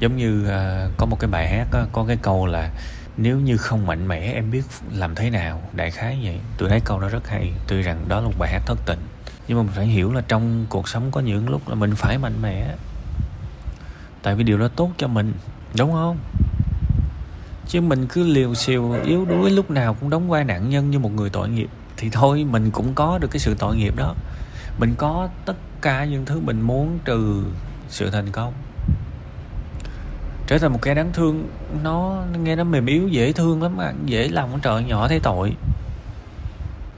giống 0.00 0.16
như 0.16 0.42
uh, 0.42 0.92
có 0.96 1.06
một 1.06 1.16
cái 1.20 1.30
bài 1.30 1.48
hát 1.48 1.66
đó, 1.72 1.86
có 1.92 2.04
cái 2.08 2.16
câu 2.22 2.46
là 2.46 2.70
nếu 3.16 3.40
như 3.40 3.56
không 3.56 3.86
mạnh 3.86 4.08
mẽ 4.08 4.32
em 4.32 4.50
biết 4.50 4.62
làm 4.92 5.14
thế 5.14 5.30
nào. 5.30 5.62
Đại 5.72 5.90
khái 5.90 6.18
vậy. 6.22 6.40
Tôi 6.58 6.68
thấy 6.68 6.80
câu 6.84 7.00
đó 7.00 7.08
rất 7.08 7.28
hay. 7.28 7.52
Tuy 7.66 7.82
rằng 7.82 8.04
đó 8.08 8.20
là 8.20 8.26
một 8.26 8.34
bài 8.38 8.50
hát 8.52 8.62
thất 8.66 8.78
tình 8.86 8.98
nhưng 9.52 9.58
mà 9.58 9.62
mình 9.62 9.72
phải 9.74 9.86
hiểu 9.86 10.12
là 10.12 10.20
trong 10.28 10.66
cuộc 10.68 10.88
sống 10.88 11.10
có 11.10 11.20
những 11.20 11.48
lúc 11.48 11.68
là 11.68 11.74
mình 11.74 11.94
phải 11.94 12.18
mạnh 12.18 12.42
mẽ. 12.42 12.74
Tại 14.22 14.34
vì 14.34 14.44
điều 14.44 14.58
đó 14.58 14.68
tốt 14.76 14.90
cho 14.96 15.08
mình, 15.08 15.32
đúng 15.78 15.92
không? 15.92 16.18
Chứ 17.68 17.80
mình 17.80 18.06
cứ 18.06 18.26
liều 18.26 18.54
xìu, 18.54 18.92
yếu 19.04 19.24
đuối 19.24 19.50
lúc 19.50 19.70
nào 19.70 19.94
cũng 19.94 20.10
đóng 20.10 20.28
vai 20.28 20.44
nạn 20.44 20.68
nhân 20.70 20.90
như 20.90 20.98
một 20.98 21.12
người 21.12 21.30
tội 21.30 21.48
nghiệp, 21.48 21.68
thì 21.96 22.08
thôi, 22.12 22.46
mình 22.50 22.70
cũng 22.70 22.94
có 22.94 23.18
được 23.18 23.28
cái 23.30 23.40
sự 23.40 23.54
tội 23.54 23.76
nghiệp 23.76 23.96
đó. 23.96 24.14
Mình 24.78 24.94
có 24.98 25.28
tất 25.44 25.56
cả 25.80 26.04
những 26.04 26.24
thứ 26.24 26.40
mình 26.40 26.60
muốn 26.60 26.98
trừ 27.04 27.44
sự 27.88 28.10
thành 28.10 28.30
công. 28.32 28.52
Trở 30.46 30.58
thành 30.58 30.72
một 30.72 30.82
kẻ 30.82 30.94
đáng 30.94 31.10
thương, 31.12 31.48
nó, 31.82 32.22
nghe 32.42 32.56
nó 32.56 32.64
mềm 32.64 32.86
yếu, 32.86 33.08
dễ 33.08 33.32
thương 33.32 33.62
lắm 33.62 33.76
mà 33.76 33.92
dễ 34.06 34.28
lòng 34.28 34.58
trời 34.62 34.84
nhỏ 34.84 35.08
thấy 35.08 35.20
tội 35.20 35.52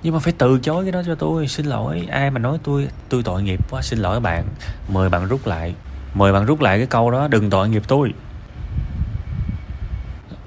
nhưng 0.04 0.14
mà 0.14 0.18
phải 0.18 0.32
từ 0.38 0.58
chối 0.58 0.84
cái 0.84 0.92
đó 0.92 1.02
cho 1.06 1.14
tôi. 1.14 1.48
Xin 1.48 1.66
lỗi, 1.66 2.06
ai 2.10 2.30
mà 2.30 2.38
nói 2.38 2.58
tôi 2.62 2.88
tôi 3.08 3.22
tội 3.22 3.42
nghiệp 3.42 3.60
quá. 3.70 3.82
Xin 3.82 3.98
lỗi 3.98 4.20
bạn. 4.20 4.44
Mời 4.88 5.08
bạn 5.08 5.28
rút 5.28 5.46
lại. 5.46 5.74
Mời 6.14 6.32
bạn 6.32 6.44
rút 6.44 6.60
lại 6.60 6.78
cái 6.78 6.86
câu 6.86 7.10
đó. 7.10 7.28
Đừng 7.28 7.50
tội 7.50 7.68
nghiệp 7.68 7.82
tôi. 7.88 8.12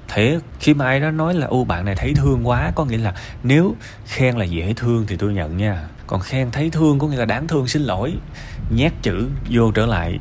Thế 0.08 0.40
khi 0.60 0.74
mà 0.74 0.84
ai 0.84 1.00
đó 1.00 1.10
nói 1.10 1.34
là, 1.34 1.46
ô, 1.46 1.64
bạn 1.64 1.84
này 1.84 1.94
thấy 1.94 2.14
thương 2.14 2.48
quá, 2.48 2.72
có 2.74 2.84
nghĩa 2.84 2.96
là 2.96 3.14
nếu 3.42 3.74
khen 4.06 4.36
là 4.36 4.44
dễ 4.44 4.72
thương 4.76 5.04
thì 5.06 5.16
tôi 5.16 5.34
nhận 5.34 5.56
nha. 5.56 5.88
Còn 6.06 6.20
khen 6.20 6.50
thấy 6.50 6.70
thương 6.70 6.98
có 6.98 7.06
nghĩa 7.06 7.16
là 7.16 7.24
đáng 7.24 7.48
thương, 7.48 7.68
xin 7.68 7.82
lỗi. 7.82 8.14
Nhét 8.70 8.92
chữ 9.02 9.28
vô 9.50 9.70
trở 9.70 9.86
lại. 9.86 10.18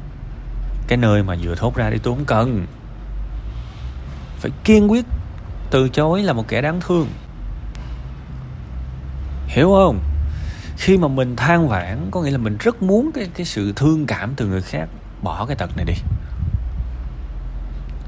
Cái 0.87 0.97
nơi 0.97 1.23
mà 1.23 1.35
vừa 1.41 1.55
thốt 1.55 1.75
ra 1.75 1.89
đi, 1.89 1.97
tôi 2.03 2.15
không 2.15 2.25
cần. 2.25 2.65
Phải 4.37 4.51
kiên 4.63 4.91
quyết 4.91 5.05
từ 5.71 5.89
chối 5.89 6.23
là 6.23 6.33
một 6.33 6.47
kẻ 6.47 6.61
đáng 6.61 6.79
thương 6.81 7.07
hiểu 9.57 9.69
không? 9.69 9.99
Khi 10.77 10.97
mà 10.97 11.07
mình 11.07 11.35
than 11.35 11.67
vãn, 11.67 12.07
có 12.11 12.21
nghĩa 12.21 12.31
là 12.31 12.37
mình 12.37 12.57
rất 12.59 12.81
muốn 12.81 13.11
cái 13.13 13.27
cái 13.33 13.45
sự 13.45 13.73
thương 13.75 14.05
cảm 14.05 14.33
từ 14.35 14.45
người 14.47 14.61
khác, 14.61 14.89
bỏ 15.21 15.45
cái 15.45 15.55
tật 15.55 15.69
này 15.75 15.85
đi. 15.85 15.93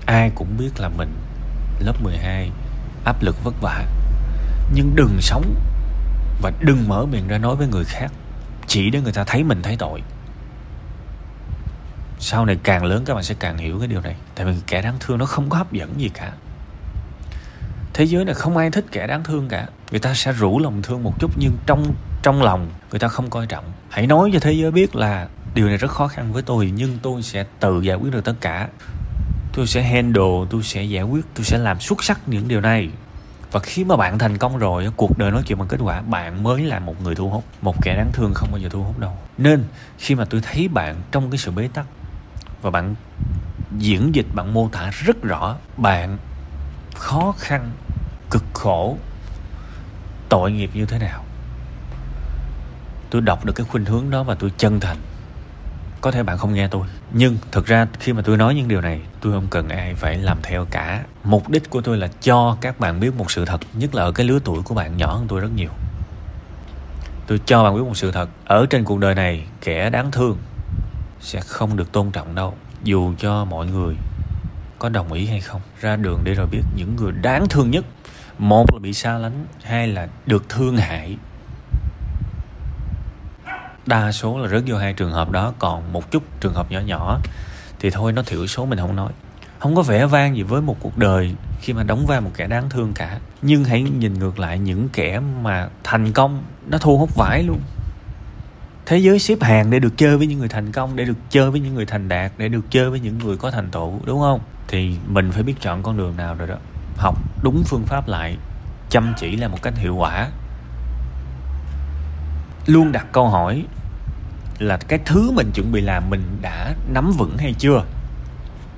Ai 0.05 0.31
cũng 0.35 0.57
biết 0.57 0.69
là 0.79 0.89
mình 0.89 1.09
lớp 1.79 2.01
12 2.03 2.51
áp 3.05 3.23
lực 3.23 3.43
vất 3.43 3.53
vả. 3.61 3.85
Nhưng 4.73 4.95
đừng 4.95 5.17
sống 5.21 5.55
và 6.41 6.51
đừng 6.59 6.87
mở 6.87 7.05
miệng 7.05 7.27
ra 7.27 7.37
nói 7.37 7.55
với 7.55 7.67
người 7.67 7.85
khác, 7.85 8.11
chỉ 8.67 8.89
để 8.89 9.01
người 9.01 9.13
ta 9.13 9.23
thấy 9.23 9.43
mình 9.43 9.61
thấy 9.61 9.75
tội. 9.79 10.01
Sau 12.19 12.45
này 12.45 12.57
càng 12.63 12.85
lớn, 12.85 13.03
các 13.05 13.13
bạn 13.13 13.23
sẽ 13.23 13.35
càng 13.39 13.57
hiểu 13.57 13.79
cái 13.79 13.87
điều 13.87 14.01
này. 14.01 14.15
Tại 14.35 14.45
vì 14.45 14.53
kẻ 14.67 14.81
đáng 14.81 14.97
thương 14.99 15.17
nó 15.17 15.25
không 15.25 15.49
có 15.49 15.57
hấp 15.57 15.71
dẫn 15.71 16.01
gì 16.01 16.09
cả 16.09 16.31
thế 17.93 18.03
giới 18.03 18.25
này 18.25 18.33
không 18.33 18.57
ai 18.57 18.71
thích 18.71 18.85
kẻ 18.91 19.07
đáng 19.07 19.23
thương 19.23 19.47
cả. 19.47 19.67
Người 19.91 19.99
ta 19.99 20.13
sẽ 20.13 20.31
rủ 20.31 20.59
lòng 20.59 20.81
thương 20.81 21.03
một 21.03 21.19
chút, 21.19 21.31
nhưng 21.37 21.57
trong 21.65 21.93
trong 22.23 22.43
lòng, 22.43 22.69
người 22.91 22.99
ta 22.99 23.07
không 23.07 23.29
coi 23.29 23.47
trọng. 23.47 23.65
Hãy 23.89 24.07
nói 24.07 24.29
cho 24.33 24.39
thế 24.39 24.51
giới 24.51 24.71
biết 24.71 24.95
là 24.95 25.27
điều 25.53 25.67
này 25.67 25.77
rất 25.77 25.91
khó 25.91 26.07
khăn 26.07 26.33
với 26.33 26.43
tôi, 26.43 26.71
nhưng 26.75 26.97
tôi 27.01 27.21
sẽ 27.21 27.45
tự 27.59 27.81
giải 27.81 27.97
quyết 27.97 28.13
được 28.13 28.23
tất 28.23 28.33
cả. 28.41 28.67
Tôi 29.53 29.67
sẽ 29.67 29.81
handle, 29.81 30.45
tôi 30.49 30.63
sẽ 30.63 30.83
giải 30.83 31.03
quyết, 31.03 31.25
tôi 31.33 31.43
sẽ 31.43 31.57
làm 31.57 31.79
xuất 31.79 32.03
sắc 32.03 32.19
những 32.27 32.47
điều 32.47 32.61
này. 32.61 32.89
Và 33.51 33.59
khi 33.59 33.83
mà 33.83 33.95
bạn 33.95 34.19
thành 34.19 34.37
công 34.37 34.57
rồi, 34.57 34.89
cuộc 34.95 35.17
đời 35.17 35.31
nói 35.31 35.43
chuyện 35.45 35.59
bằng 35.59 35.67
kết 35.67 35.77
quả, 35.83 36.01
bạn 36.01 36.43
mới 36.43 36.63
là 36.63 36.79
một 36.79 37.01
người 37.03 37.15
thu 37.15 37.29
hút. 37.29 37.43
Một 37.61 37.75
kẻ 37.81 37.95
đáng 37.95 38.09
thương 38.13 38.33
không 38.33 38.51
bao 38.51 38.59
giờ 38.59 38.69
thu 38.69 38.83
hút 38.83 38.99
đâu. 38.99 39.17
Nên, 39.37 39.63
khi 39.97 40.15
mà 40.15 40.25
tôi 40.25 40.41
thấy 40.41 40.67
bạn 40.67 40.95
trong 41.11 41.31
cái 41.31 41.37
sự 41.37 41.51
bế 41.51 41.69
tắc 41.73 41.85
và 42.61 42.71
bạn 42.71 42.95
diễn 43.77 44.15
dịch, 44.15 44.25
bạn 44.33 44.53
mô 44.53 44.69
tả 44.69 44.89
rất 45.05 45.23
rõ, 45.23 45.55
bạn 45.77 46.17
khó 46.95 47.33
khăn, 47.37 47.71
cực 48.31 48.43
khổ, 48.53 48.97
tội 50.29 50.51
nghiệp 50.51 50.69
như 50.73 50.85
thế 50.85 50.99
nào? 50.99 51.23
Tôi 53.09 53.21
đọc 53.21 53.45
được 53.45 53.53
cái 53.53 53.65
khuynh 53.69 53.85
hướng 53.85 54.09
đó 54.09 54.23
và 54.23 54.35
tôi 54.35 54.51
chân 54.57 54.79
thành. 54.79 54.97
Có 56.01 56.11
thể 56.11 56.23
bạn 56.23 56.37
không 56.37 56.53
nghe 56.53 56.67
tôi, 56.67 56.87
nhưng 57.13 57.37
thực 57.51 57.65
ra 57.65 57.87
khi 57.99 58.13
mà 58.13 58.21
tôi 58.21 58.37
nói 58.37 58.55
những 58.55 58.67
điều 58.67 58.81
này, 58.81 59.01
tôi 59.21 59.33
không 59.33 59.47
cần 59.49 59.69
ai 59.69 59.95
phải 59.95 60.17
làm 60.17 60.37
theo 60.43 60.65
cả. 60.71 61.03
Mục 61.23 61.49
đích 61.49 61.69
của 61.69 61.81
tôi 61.81 61.97
là 61.97 62.07
cho 62.21 62.57
các 62.61 62.79
bạn 62.79 62.99
biết 62.99 63.15
một 63.17 63.31
sự 63.31 63.45
thật, 63.45 63.61
nhất 63.73 63.95
là 63.95 64.03
ở 64.03 64.11
cái 64.11 64.25
lứa 64.25 64.39
tuổi 64.43 64.61
của 64.63 64.75
bạn 64.75 64.97
nhỏ 64.97 65.13
hơn 65.13 65.25
tôi 65.27 65.39
rất 65.39 65.49
nhiều. 65.55 65.69
Tôi 67.27 67.39
cho 67.45 67.63
bạn 67.63 67.75
biết 67.75 67.81
một 67.81 67.97
sự 67.97 68.11
thật, 68.11 68.29
ở 68.45 68.65
trên 68.69 68.83
cuộc 68.83 68.99
đời 68.99 69.15
này, 69.15 69.47
kẻ 69.61 69.89
đáng 69.89 70.11
thương 70.11 70.37
sẽ 71.19 71.41
không 71.41 71.77
được 71.77 71.91
tôn 71.91 72.11
trọng 72.11 72.35
đâu, 72.35 72.53
dù 72.83 73.13
cho 73.17 73.45
mọi 73.45 73.67
người 73.67 73.95
có 74.79 74.89
đồng 74.89 75.13
ý 75.13 75.25
hay 75.25 75.41
không? 75.41 75.61
Ra 75.81 75.95
đường 75.95 76.19
để 76.23 76.33
rồi 76.33 76.47
biết 76.47 76.61
những 76.75 76.95
người 76.95 77.11
đáng 77.11 77.47
thương 77.49 77.71
nhất. 77.71 77.85
Một 78.37 78.73
là 78.73 78.79
bị 78.79 78.93
xa 78.93 79.17
lánh, 79.17 79.45
hai 79.63 79.87
là 79.87 80.07
được 80.25 80.49
thương 80.49 80.77
hại. 80.77 81.17
Đa 83.85 84.11
số 84.11 84.37
là 84.39 84.47
rớt 84.47 84.63
vô 84.67 84.77
hai 84.77 84.93
trường 84.93 85.11
hợp 85.11 85.31
đó, 85.31 85.53
còn 85.59 85.93
một 85.93 86.11
chút 86.11 86.23
trường 86.39 86.53
hợp 86.53 86.71
nhỏ 86.71 86.79
nhỏ 86.79 87.19
thì 87.79 87.89
thôi 87.89 88.11
nó 88.11 88.21
thiểu 88.21 88.47
số 88.47 88.65
mình 88.65 88.79
không 88.79 88.95
nói. 88.95 89.11
Không 89.59 89.75
có 89.75 89.81
vẻ 89.81 90.05
vang 90.05 90.35
gì 90.35 90.43
với 90.43 90.61
một 90.61 90.77
cuộc 90.79 90.97
đời 90.97 91.35
khi 91.61 91.73
mà 91.73 91.83
đóng 91.83 92.05
vai 92.05 92.21
một 92.21 92.31
kẻ 92.35 92.47
đáng 92.47 92.69
thương 92.69 92.93
cả. 92.93 93.19
Nhưng 93.41 93.63
hãy 93.63 93.81
nhìn 93.81 94.13
ngược 94.13 94.39
lại 94.39 94.59
những 94.59 94.89
kẻ 94.93 95.21
mà 95.41 95.69
thành 95.83 96.11
công, 96.11 96.43
nó 96.67 96.77
thu 96.77 96.97
hút 96.97 97.15
vải 97.15 97.43
luôn. 97.43 97.59
Thế 98.85 98.97
giới 98.97 99.19
xếp 99.19 99.41
hàng 99.41 99.69
để 99.69 99.79
được 99.79 99.97
chơi 99.97 100.17
với 100.17 100.27
những 100.27 100.39
người 100.39 100.47
thành 100.47 100.71
công, 100.71 100.95
để 100.95 101.05
được 101.05 101.17
chơi 101.29 101.51
với 101.51 101.59
những 101.59 101.75
người 101.75 101.85
thành 101.85 102.09
đạt, 102.09 102.31
để 102.37 102.49
được 102.49 102.65
chơi 102.69 102.89
với 102.89 102.99
những 102.99 103.17
người 103.17 103.37
có 103.37 103.51
thành 103.51 103.71
tựu, 103.71 103.99
đúng 104.05 104.19
không? 104.19 104.39
Thì 104.69 104.95
mình 105.07 105.31
phải 105.31 105.43
biết 105.43 105.55
chọn 105.61 105.83
con 105.83 105.97
đường 105.97 106.17
nào 106.17 106.35
rồi 106.35 106.47
đó. 106.47 106.55
Học 106.97 107.17
đúng 107.43 107.63
phương 107.65 107.85
pháp 107.85 108.07
lại, 108.07 108.37
chăm 108.89 109.13
chỉ 109.17 109.35
là 109.35 109.47
một 109.47 109.61
cách 109.61 109.73
hiệu 109.77 109.95
quả. 109.95 110.27
Luôn 112.65 112.91
đặt 112.91 113.05
câu 113.11 113.29
hỏi 113.29 113.63
là 114.59 114.77
cái 114.77 114.99
thứ 115.05 115.31
mình 115.31 115.51
chuẩn 115.53 115.71
bị 115.71 115.81
làm 115.81 116.09
mình 116.09 116.37
đã 116.41 116.73
nắm 116.93 117.11
vững 117.17 117.37
hay 117.37 117.53
chưa? 117.59 117.83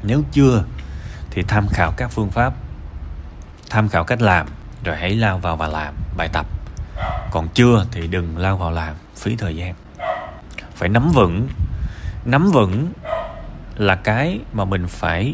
Nếu 0.03 0.23
chưa 0.31 0.63
thì 1.31 1.43
tham 1.43 1.67
khảo 1.67 1.91
các 1.97 2.11
phương 2.11 2.31
pháp, 2.31 2.53
tham 3.69 3.89
khảo 3.89 4.03
cách 4.03 4.21
làm, 4.21 4.47
rồi 4.83 4.97
hãy 4.97 5.15
lao 5.15 5.37
vào 5.37 5.55
và 5.55 5.67
làm 5.67 5.93
bài 6.17 6.29
tập. 6.33 6.45
Còn 7.31 7.47
chưa 7.53 7.85
thì 7.91 8.07
đừng 8.07 8.37
lao 8.37 8.57
vào 8.57 8.71
làm, 8.71 8.95
phí 9.15 9.35
thời 9.35 9.55
gian. 9.55 9.75
Phải 10.75 10.89
nắm 10.89 11.11
vững. 11.11 11.47
Nắm 12.25 12.51
vững 12.51 12.91
là 13.75 13.95
cái 13.95 14.39
mà 14.53 14.65
mình 14.65 14.87
phải 14.87 15.33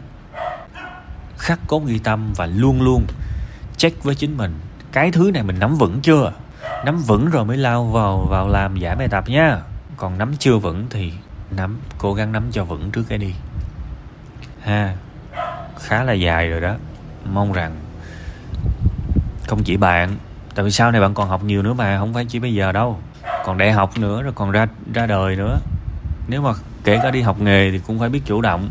khắc 1.37 1.59
cốt 1.67 1.85
ghi 1.85 1.99
tâm 1.99 2.33
và 2.35 2.45
luôn 2.45 2.81
luôn 2.81 3.05
check 3.77 4.03
với 4.03 4.15
chính 4.15 4.37
mình. 4.37 4.59
Cái 4.91 5.11
thứ 5.11 5.31
này 5.33 5.43
mình 5.43 5.59
nắm 5.59 5.75
vững 5.75 6.01
chưa? 6.01 6.31
Nắm 6.85 6.97
vững 6.97 7.29
rồi 7.29 7.45
mới 7.45 7.57
lao 7.57 7.85
vào 7.85 8.27
vào 8.29 8.47
làm 8.47 8.77
giải 8.77 8.95
bài 8.95 9.07
tập 9.07 9.29
nha. 9.29 9.61
Còn 9.97 10.17
nắm 10.17 10.33
chưa 10.39 10.57
vững 10.57 10.87
thì 10.89 11.13
nắm, 11.51 11.77
cố 11.97 12.13
gắng 12.13 12.31
nắm 12.31 12.43
cho 12.51 12.63
vững 12.63 12.91
trước 12.91 13.03
cái 13.09 13.17
đi. 13.17 13.33
Ha, 14.61 14.95
khá 15.79 16.03
là 16.03 16.13
dài 16.13 16.49
rồi 16.49 16.61
đó. 16.61 16.75
Mong 17.33 17.53
rằng 17.53 17.75
không 19.47 19.63
chỉ 19.63 19.77
bạn, 19.77 20.15
tại 20.55 20.65
vì 20.65 20.71
sau 20.71 20.91
này 20.91 21.01
bạn 21.01 21.13
còn 21.13 21.29
học 21.29 21.43
nhiều 21.43 21.63
nữa 21.63 21.73
mà, 21.73 21.99
không 21.99 22.13
phải 22.13 22.25
chỉ 22.25 22.39
bây 22.39 22.53
giờ 22.53 22.71
đâu. 22.71 22.99
Còn 23.45 23.57
đại 23.57 23.71
học 23.71 23.97
nữa, 23.97 24.21
rồi 24.21 24.33
còn 24.35 24.51
ra 24.51 24.67
ra 24.93 25.05
đời 25.05 25.35
nữa. 25.35 25.59
Nếu 26.27 26.41
mà 26.41 26.51
kể 26.83 26.99
cả 27.03 27.11
đi 27.11 27.21
học 27.21 27.41
nghề 27.41 27.71
thì 27.71 27.79
cũng 27.79 27.99
phải 27.99 28.09
biết 28.09 28.21
chủ 28.25 28.41
động 28.41 28.69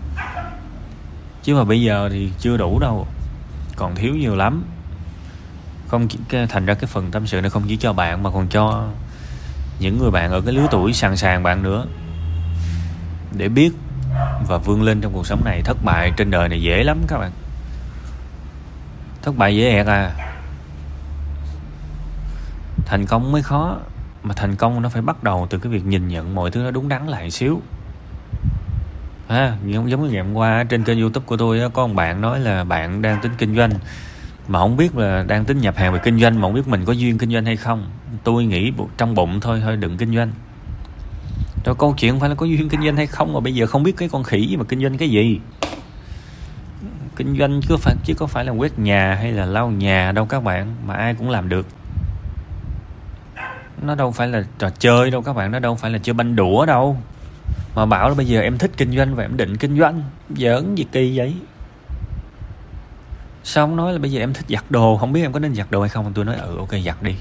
chứ 1.46 1.54
mà 1.54 1.64
bây 1.64 1.82
giờ 1.82 2.08
thì 2.12 2.30
chưa 2.38 2.56
đủ 2.56 2.78
đâu. 2.78 3.06
Còn 3.76 3.94
thiếu 3.94 4.14
nhiều 4.14 4.36
lắm. 4.36 4.64
Không 5.88 6.08
chỉ 6.08 6.18
thành 6.48 6.66
ra 6.66 6.74
cái 6.74 6.86
phần 6.86 7.10
tâm 7.10 7.26
sự 7.26 7.40
này 7.40 7.50
không 7.50 7.62
chỉ 7.68 7.76
cho 7.76 7.92
bạn 7.92 8.22
mà 8.22 8.30
còn 8.30 8.48
cho 8.48 8.88
những 9.78 9.98
người 9.98 10.10
bạn 10.10 10.30
ở 10.30 10.40
cái 10.40 10.54
lứa 10.54 10.66
tuổi 10.70 10.92
sàng 10.92 11.16
sàng 11.16 11.42
bạn 11.42 11.62
nữa. 11.62 11.86
Để 13.36 13.48
biết 13.48 13.70
và 14.48 14.58
vươn 14.58 14.82
lên 14.82 15.00
trong 15.00 15.12
cuộc 15.12 15.26
sống 15.26 15.44
này, 15.44 15.62
thất 15.64 15.76
bại 15.84 16.12
trên 16.16 16.30
đời 16.30 16.48
này 16.48 16.62
dễ 16.62 16.82
lắm 16.84 16.98
các 17.08 17.18
bạn. 17.18 17.30
Thất 19.22 19.36
bại 19.36 19.56
dễ 19.56 19.70
ẹt 19.70 19.86
à. 19.86 20.12
Thành 22.86 23.06
công 23.06 23.32
mới 23.32 23.42
khó, 23.42 23.76
mà 24.22 24.34
thành 24.34 24.56
công 24.56 24.82
nó 24.82 24.88
phải 24.88 25.02
bắt 25.02 25.22
đầu 25.22 25.46
từ 25.50 25.58
cái 25.58 25.72
việc 25.72 25.84
nhìn 25.84 26.08
nhận 26.08 26.34
mọi 26.34 26.50
thứ 26.50 26.60
nó 26.60 26.70
đúng 26.70 26.88
đắn 26.88 27.06
lại 27.06 27.30
xíu 27.30 27.62
ha, 29.28 29.56
giống 29.66 29.90
giống 29.90 30.02
như 30.02 30.10
ngày 30.10 30.22
hôm 30.22 30.34
qua 30.34 30.64
trên 30.64 30.84
kênh 30.84 31.00
youtube 31.00 31.26
của 31.26 31.36
tôi 31.36 31.70
có 31.72 31.86
một 31.86 31.94
bạn 31.94 32.20
nói 32.20 32.40
là 32.40 32.64
bạn 32.64 33.02
đang 33.02 33.20
tính 33.20 33.32
kinh 33.38 33.56
doanh. 33.56 33.70
Mà 34.48 34.58
không 34.58 34.76
biết 34.76 34.96
là 34.96 35.24
đang 35.28 35.44
tính 35.44 35.60
nhập 35.60 35.76
hàng 35.76 35.92
về 35.92 35.98
kinh 36.04 36.20
doanh, 36.20 36.34
mà 36.34 36.42
không 36.42 36.54
biết 36.54 36.68
mình 36.68 36.84
có 36.84 36.92
duyên 36.92 37.18
kinh 37.18 37.32
doanh 37.32 37.44
hay 37.44 37.56
không. 37.56 37.90
Tôi 38.24 38.44
nghĩ 38.44 38.72
trong 38.96 39.14
bụng 39.14 39.40
thôi 39.40 39.60
thôi 39.64 39.76
đừng 39.76 39.96
kinh 39.96 40.14
doanh. 40.14 40.30
Rồi 41.64 41.74
câu 41.78 41.94
chuyện 41.98 42.12
không 42.12 42.20
phải 42.20 42.28
là 42.28 42.34
có 42.34 42.46
duyên 42.46 42.68
kinh 42.68 42.82
doanh 42.82 42.96
hay 42.96 43.06
không, 43.06 43.32
mà 43.32 43.40
bây 43.40 43.54
giờ 43.54 43.66
không 43.66 43.82
biết 43.82 43.96
cái 43.96 44.08
con 44.08 44.22
khỉ 44.22 44.56
mà 44.58 44.64
kinh 44.64 44.82
doanh 44.82 44.98
cái 44.98 45.08
gì. 45.08 45.40
Kinh 47.16 47.36
doanh 47.38 47.60
chứ 47.68 47.76
phải, 47.76 47.94
chứ 48.04 48.14
có 48.14 48.26
phải 48.26 48.44
là 48.44 48.52
quét 48.52 48.78
nhà 48.78 49.14
hay 49.14 49.32
là 49.32 49.46
lau 49.46 49.70
nhà 49.70 50.12
đâu 50.12 50.26
các 50.26 50.44
bạn, 50.44 50.76
mà 50.86 50.94
ai 50.94 51.14
cũng 51.14 51.30
làm 51.30 51.48
được. 51.48 51.66
Nó 53.82 53.94
đâu 53.94 54.12
phải 54.12 54.28
là 54.28 54.44
trò 54.58 54.70
chơi 54.70 55.10
đâu 55.10 55.22
các 55.22 55.32
bạn, 55.32 55.50
nó 55.50 55.58
đâu 55.58 55.74
phải 55.74 55.90
là 55.90 55.98
chơi 55.98 56.14
banh 56.14 56.36
đũa 56.36 56.66
đâu 56.66 56.96
mà 57.76 57.86
bảo 57.86 58.08
là 58.08 58.14
bây 58.14 58.26
giờ 58.26 58.40
em 58.40 58.58
thích 58.58 58.70
kinh 58.76 58.96
doanh 58.96 59.14
và 59.14 59.24
em 59.24 59.36
định 59.36 59.56
kinh 59.56 59.78
doanh. 59.78 60.02
Giỡn 60.36 60.74
gì 60.74 60.86
kỳ 60.92 61.18
vậy? 61.18 61.34
Xong 63.44 63.76
nói 63.76 63.92
là 63.92 63.98
bây 63.98 64.12
giờ 64.12 64.20
em 64.20 64.32
thích 64.32 64.44
giặt 64.48 64.64
đồ? 64.70 64.96
Không 64.96 65.12
biết 65.12 65.22
em 65.22 65.32
có 65.32 65.38
nên 65.38 65.54
giặt 65.54 65.70
đồ 65.70 65.80
hay 65.80 65.88
không. 65.88 66.12
Tôi 66.14 66.24
nói 66.24 66.36
ừ 66.36 66.56
ok, 66.58 66.70
giặt 66.84 67.02
đi. 67.02 67.14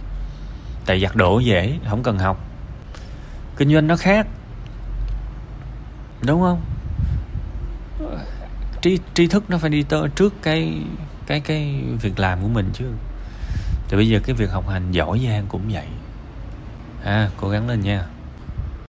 Tại 0.86 1.02
giặt 1.02 1.16
đồ 1.16 1.40
dễ, 1.40 1.78
không 1.90 2.04
cần 2.04 2.20
học. 2.20 2.46
Kinh 3.58 3.74
doanh 3.74 3.88
nó 3.88 3.96
khác. 3.96 4.28
Đúng 6.28 6.42
không? 6.42 6.62
Tri 8.82 9.00
tri 9.14 9.28
thức 9.28 9.44
nó 9.50 9.58
phải 9.58 9.70
đi 9.70 9.84
tới 9.84 10.10
trước 10.16 10.34
cái 10.42 10.82
cái 11.28 11.40
cái 11.40 11.84
việc 12.02 12.20
làm 12.20 12.42
của 12.42 12.48
mình 12.48 12.70
chứ. 12.74 12.86
Thì 13.88 13.98
bây 13.98 14.08
giờ 14.08 14.20
cái 14.24 14.36
việc 14.36 14.52
học 14.52 14.70
hành 14.70 14.92
giỏi 14.92 15.22
giang 15.28 15.46
cũng 15.50 15.62
vậy. 15.70 15.88
À 17.04 17.30
cố 17.38 17.50
gắng 17.50 17.70
lên 17.70 17.82
nha. 17.82 18.06